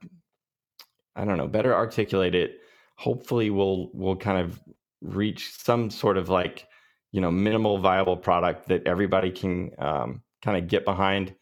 [1.16, 2.60] I don't know, better articulate it,
[2.96, 4.60] hopefully we'll we'll kind of
[5.02, 6.66] reach some sort of like
[7.12, 11.34] you know minimal viable product that everybody can um, kind of get behind,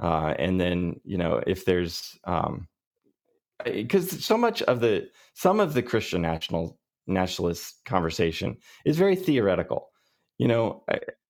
[0.00, 2.18] uh, and then you know if there's
[3.64, 9.16] because um, so much of the some of the Christian national nationalist conversation is very
[9.16, 9.90] theoretical.
[10.38, 10.84] You know,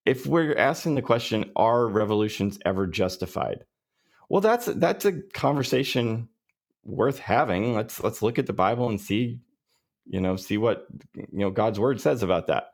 [0.05, 3.65] if we're asking the question, are revolutions ever justified?
[4.29, 6.27] Well, that's that's a conversation
[6.83, 7.73] worth having.
[7.73, 9.39] Let's let's look at the Bible and see,
[10.05, 12.71] you know, see what you know God's word says about that.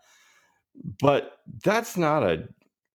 [0.99, 2.47] But that's not a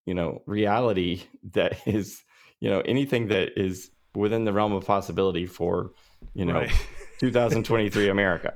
[0.08, 2.22] you know reality that is
[2.60, 5.92] you know anything that is within the realm of possibility for
[6.34, 6.72] you know right.
[7.20, 8.54] 2023 America.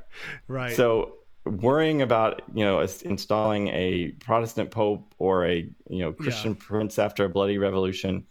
[0.49, 0.75] Right.
[0.75, 5.57] So worrying about you know installing a Protestant pope or a
[5.91, 6.67] you know Christian yeah.
[6.67, 8.27] prince after a bloody revolution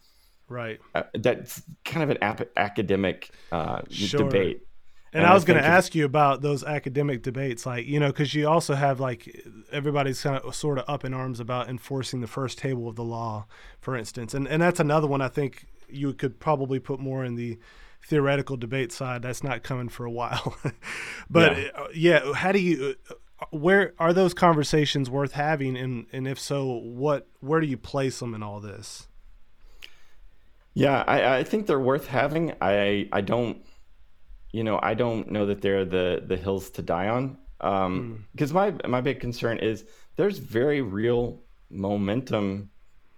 [0.52, 0.82] Right.
[0.94, 4.26] Uh, that's kind of an ap- academic uh, sure.
[4.26, 4.64] debate.
[5.14, 8.08] And, and I was going to ask you about those academic debates, like you know,
[8.08, 12.22] because you also have like everybody's kind of sort of up in arms about enforcing
[12.22, 13.46] the first table of the law,
[13.82, 17.36] for instance, and and that's another one I think you could probably put more in
[17.36, 17.60] the
[18.04, 19.22] theoretical debate side.
[19.22, 20.56] That's not coming for a while,
[21.30, 21.68] but yeah.
[21.76, 22.96] Uh, yeah, how do you?
[23.10, 23.16] Uh,
[23.50, 28.20] where are those conversations worth having, and and if so, what where do you place
[28.20, 29.08] them in all this?
[30.74, 32.54] Yeah, I, I think they're worth having.
[32.62, 33.62] I I don't,
[34.52, 37.38] you know, I don't know that they're the the hills to die on.
[37.62, 38.56] Um, because mm.
[38.56, 39.86] my my big concern is
[40.16, 42.70] there's very real momentum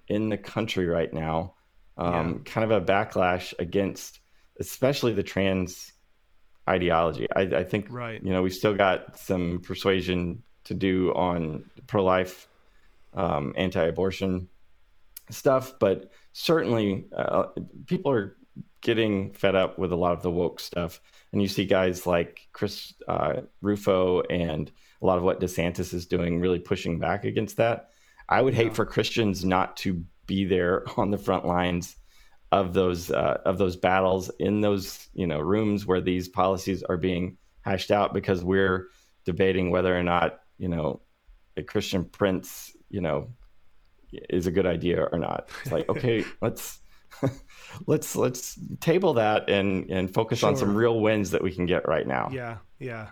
[0.07, 1.55] in the country right now.
[1.97, 2.51] Um, yeah.
[2.51, 4.19] kind of a backlash against,
[4.59, 5.93] especially the trans
[6.67, 7.27] ideology.
[7.35, 8.23] I, I think, right.
[8.23, 12.47] you know, we still got some persuasion to do on pro life,
[13.13, 14.47] um, anti abortion
[15.29, 17.45] stuff, but certainly uh,
[17.85, 18.37] people are
[18.81, 21.01] getting fed up with a lot of the woke stuff.
[21.33, 24.71] And you see guys like Chris uh, Rufo and
[25.01, 27.89] a lot of what DeSantis is doing really pushing back against that.
[28.29, 31.97] I would hate for Christians not to be there on the front lines
[32.51, 36.97] of those uh, of those battles in those you know rooms where these policies are
[36.97, 38.89] being hashed out because we're
[39.25, 41.01] debating whether or not you know
[41.57, 43.27] a Christian prince you know
[44.29, 45.49] is a good idea or not.
[45.63, 46.79] It's like, okay, let's
[47.87, 50.49] let's let's table that and and focus sure.
[50.49, 52.29] on some real wins that we can get right now.
[52.31, 53.09] Yeah, yeah.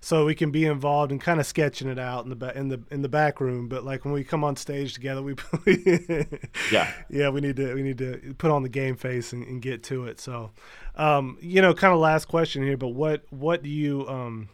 [0.00, 2.68] So we can be involved in kind of sketching it out in the ba- in
[2.68, 5.34] the in the back room, but like when we come on stage together, we
[6.70, 9.62] yeah yeah we need to we need to put on the game face and, and
[9.62, 10.20] get to it.
[10.20, 10.50] So,
[10.96, 14.50] um, you know, kind of last question here, but what what do you um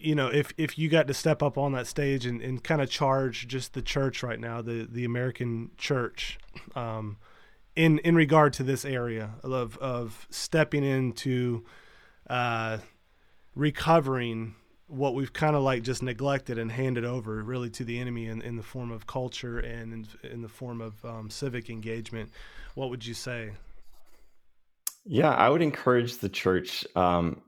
[0.00, 2.80] you know, if if you got to step up on that stage and, and kind
[2.80, 6.38] of charge just the church right now, the the American church,
[6.74, 7.18] um,
[7.76, 11.64] in in regard to this area of of stepping into
[12.28, 12.78] uh,
[13.54, 14.54] recovering
[14.86, 18.42] what we've kind of like just neglected and handed over really to the enemy in,
[18.42, 22.28] in the form of culture and in, in the form of um, civic engagement,
[22.74, 23.52] what would you say?
[25.04, 27.40] Yeah, I would encourage the church um,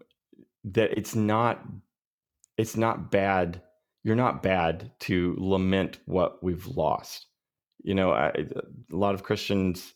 [0.64, 1.66] that it's not
[2.57, 3.62] it's not bad.
[4.05, 7.26] You're not bad to lament what we've lost.
[7.82, 9.94] You know, I, a lot of Christians,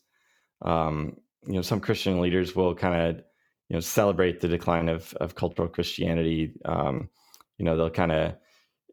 [0.61, 3.23] um, you know, some Christian leaders will kind of,
[3.69, 6.53] you know, celebrate the decline of of cultural Christianity.
[6.65, 7.09] Um,
[7.57, 8.35] you know, they'll kind of,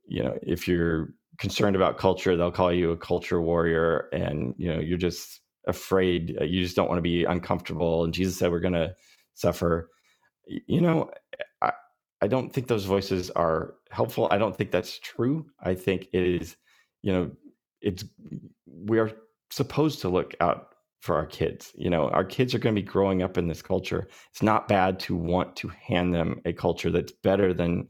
[0.07, 4.73] you know, if you're concerned about culture, they'll call you a culture warrior, and you
[4.73, 6.37] know, you're just afraid.
[6.41, 8.05] Uh, you just don't want to be uncomfortable.
[8.05, 8.95] And Jesus said, "We're going to
[9.35, 9.91] suffer."
[10.47, 11.11] You know,
[12.21, 14.29] I, don't think those voices are helpful.
[14.31, 15.47] I don't think that's true.
[15.61, 16.57] I think it is,
[17.03, 17.31] you know,
[17.81, 18.05] it's
[18.67, 19.13] we are
[19.51, 21.71] supposed to look out for our kids.
[21.75, 24.09] You know, our kids are going to be growing up in this culture.
[24.31, 27.89] It's not bad to want to hand them a culture that's better than,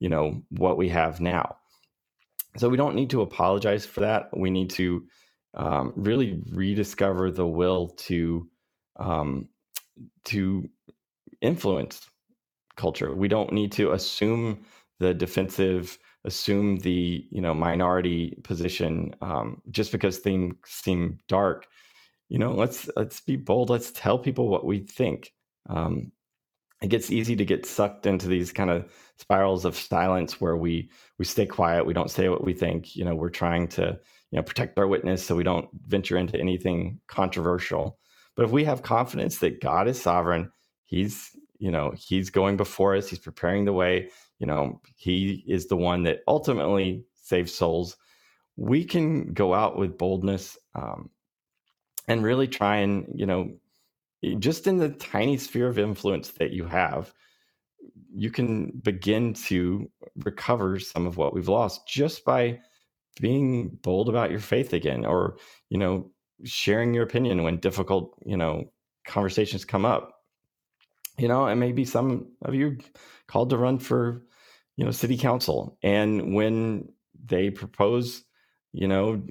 [0.00, 1.56] you know, what we have now.
[2.56, 4.30] So we don't need to apologize for that.
[4.34, 5.06] We need to
[5.54, 8.48] um, really rediscover the will to
[8.96, 9.48] um,
[10.24, 10.68] to
[11.40, 12.08] influence
[12.76, 13.14] culture.
[13.14, 14.64] We don't need to assume
[15.00, 21.66] the defensive, assume the you know minority position um, just because things seem dark.
[22.28, 23.70] You know, let's let's be bold.
[23.70, 25.32] Let's tell people what we think.
[25.68, 26.12] Um,
[26.82, 30.90] it gets easy to get sucked into these kind of spirals of silence where we
[31.18, 31.86] we stay quiet.
[31.86, 32.96] We don't say what we think.
[32.96, 33.98] You know, we're trying to
[34.30, 37.98] you know protect our witness so we don't venture into anything controversial.
[38.36, 40.50] But if we have confidence that God is sovereign,
[40.86, 45.66] He's you know he's going before us he's preparing the way you know he is
[45.66, 47.96] the one that ultimately saves souls.
[48.56, 51.10] We can go out with boldness um,
[52.06, 53.52] and really try and you know
[54.38, 57.12] just in the tiny sphere of influence that you have
[58.16, 59.90] you can begin to
[60.24, 62.58] recover some of what we've lost just by
[63.20, 65.36] being bold about your faith again or
[65.68, 66.10] you know
[66.44, 68.64] sharing your opinion when difficult you know
[69.06, 70.13] conversations come up
[71.18, 72.78] you know, and maybe some of you
[73.26, 74.22] called to run for,
[74.76, 75.78] you know, city council.
[75.82, 76.92] And when
[77.24, 78.24] they propose,
[78.72, 79.22] you know,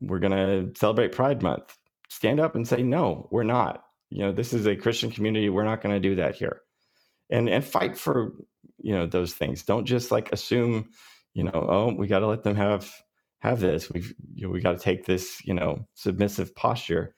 [0.00, 1.76] we're going to celebrate Pride Month,
[2.08, 3.84] stand up and say, no, we're not.
[4.10, 5.48] You know, this is a Christian community.
[5.48, 6.60] We're not going to do that here.
[7.30, 8.32] And and fight for,
[8.78, 9.62] you know, those things.
[9.62, 10.90] Don't just like assume,
[11.32, 12.92] you know, oh, we got to let them have
[13.38, 13.90] have this.
[13.90, 17.14] We've you know, we got to take this, you know, submissive posture.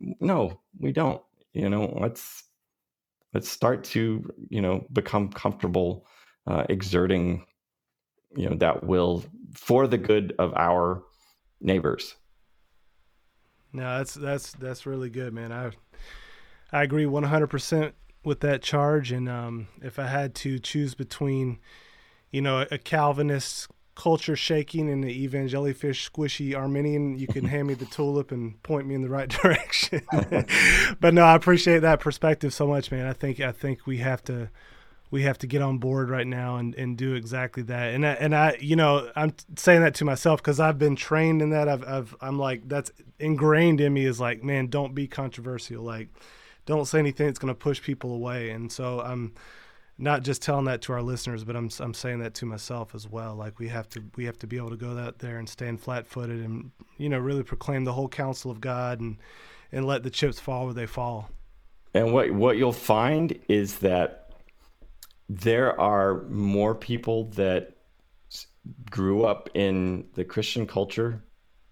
[0.00, 1.22] No, we don't.
[1.52, 2.42] You know, let's
[3.34, 6.06] let's start to you know become comfortable
[6.46, 7.44] uh, exerting
[8.36, 9.24] you know that will
[9.54, 11.02] for the good of our
[11.60, 12.16] neighbors.
[13.72, 15.52] No that's that's that's really good man.
[15.52, 15.70] I
[16.72, 17.92] i agree 100%
[18.24, 19.12] with that charge.
[19.12, 21.58] And um, if i had to choose between
[22.30, 27.74] you know a calvinist culture shaking and the evangelifish squishy Arminian, you can hand me
[27.74, 30.02] the tulip and point me in the right direction.
[31.00, 33.06] but no, I appreciate that perspective so much, man.
[33.06, 34.50] I think I think we have to
[35.12, 37.92] we have to get on board right now and, and do exactly that.
[37.92, 41.42] And I, and I, you know, I'm saying that to myself because I've been trained
[41.42, 41.68] in that.
[41.68, 45.82] I've, I've, I'm like, that's ingrained in me is like, man, don't be controversial.
[45.82, 46.08] Like,
[46.64, 48.48] don't say anything that's going to push people away.
[48.50, 49.34] And so I'm,
[50.02, 53.08] not just telling that to our listeners, but I'm I'm saying that to myself as
[53.08, 53.36] well.
[53.36, 55.80] Like we have to we have to be able to go out there and stand
[55.80, 59.16] flat footed and you know really proclaim the whole counsel of God and
[59.70, 61.30] and let the chips fall where they fall.
[61.94, 64.32] And what what you'll find is that
[65.28, 67.76] there are more people that
[68.90, 71.22] grew up in the Christian culture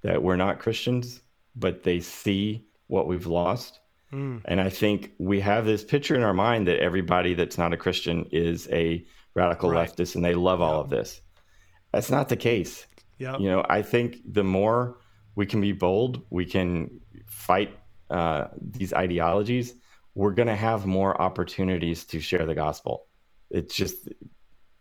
[0.02, 1.20] that were not Christians,
[1.56, 3.80] but they see what we've lost
[4.12, 4.42] Mm.
[4.44, 7.76] And I think we have this picture in our mind that everybody that's not a
[7.76, 9.04] Christian is a
[9.34, 9.88] radical right.
[9.88, 11.20] leftist and they love all of this.
[11.92, 12.86] That's not the case.
[13.18, 13.38] Yeah.
[13.38, 14.98] You know, I think the more
[15.34, 17.76] we can be bold, we can fight
[18.10, 19.74] uh, these ideologies,
[20.14, 23.06] we're going to have more opportunities to share the gospel.
[23.50, 24.08] It's just,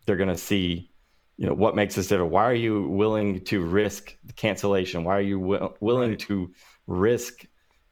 [0.06, 0.92] they're going to see,
[1.38, 2.32] you know, what makes us different.
[2.32, 5.04] Why are you willing to risk cancellation?
[5.04, 6.52] Why are you w- willing to
[6.88, 7.46] risk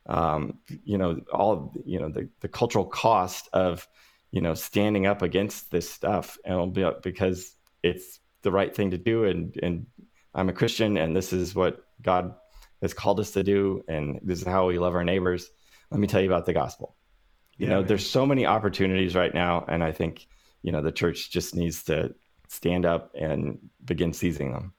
[0.08, 3.88] um, you know all you know the, the cultural cost of
[4.32, 8.97] you know standing up against this stuff and be, because it's the right thing to
[8.97, 9.86] do and and
[10.34, 12.36] I'm a Christian and this is what God
[12.82, 15.49] has called us to do and this is how we love our neighbors.
[15.91, 16.95] Let me tell you about the gospel.
[17.58, 17.88] You yeah, know man.
[17.88, 20.28] there's so many opportunities right now and I think
[20.62, 22.16] you know the church just needs to
[22.47, 24.74] stand up and begin seizing them.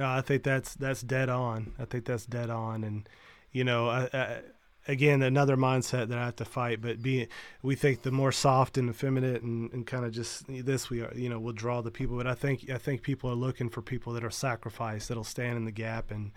[0.00, 1.72] I think that's that's dead on.
[1.78, 3.08] I think that's dead on and
[3.52, 4.40] you know, I, I,
[4.86, 6.80] again, another mindset that I have to fight.
[6.80, 7.28] But being,
[7.62, 11.12] we think the more soft and effeminate and, and kind of just this, we are,
[11.14, 12.16] you know, will draw the people.
[12.16, 15.56] But I think I think people are looking for people that are sacrificed, that'll stand
[15.56, 16.32] in the gap, and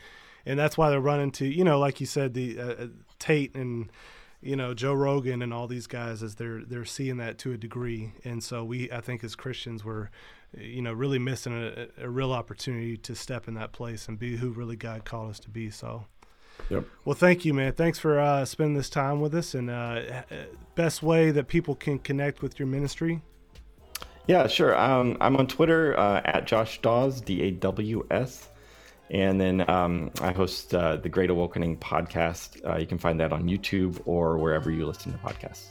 [0.45, 2.88] and that's why they're running to, you know, like you said, the uh, uh
[3.20, 3.91] Tate and
[4.41, 7.57] you know Joe Rogan and all these guys as they're they're seeing that to a
[7.57, 10.09] degree, and so we I think as Christians we're
[10.57, 14.38] you know, really missing a, a real opportunity to step in that place and be
[14.38, 15.70] who really God called us to be.
[15.70, 16.05] So.
[16.72, 16.86] Yep.
[17.03, 17.74] Well, thank you, man.
[17.74, 19.53] Thanks for uh, spending this time with us.
[19.53, 20.24] And uh,
[20.76, 23.22] best way that people can connect with your ministry.
[24.28, 24.78] Yeah, sure.
[24.80, 28.47] Um, I'm on Twitter uh, at Josh Daws, D A W S.
[29.09, 32.65] And then um, I host uh, the Great Awakening podcast.
[32.65, 35.65] Uh, you can find that on YouTube or wherever you listen to podcasts.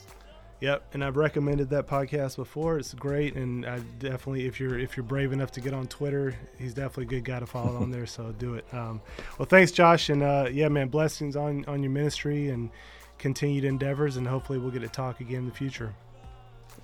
[0.61, 2.77] Yep, and I've recommended that podcast before.
[2.77, 6.35] It's great, and I definitely, if you're if you're brave enough to get on Twitter,
[6.59, 8.05] he's definitely a good guy to follow on there.
[8.05, 8.65] So do it.
[8.71, 9.01] Um,
[9.39, 12.69] well, thanks, Josh, and uh, yeah, man, blessings on on your ministry and
[13.17, 15.95] continued endeavors, and hopefully we'll get to talk again in the future.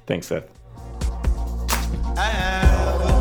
[0.07, 0.49] Thanks, Seth.
[2.19, 3.16] I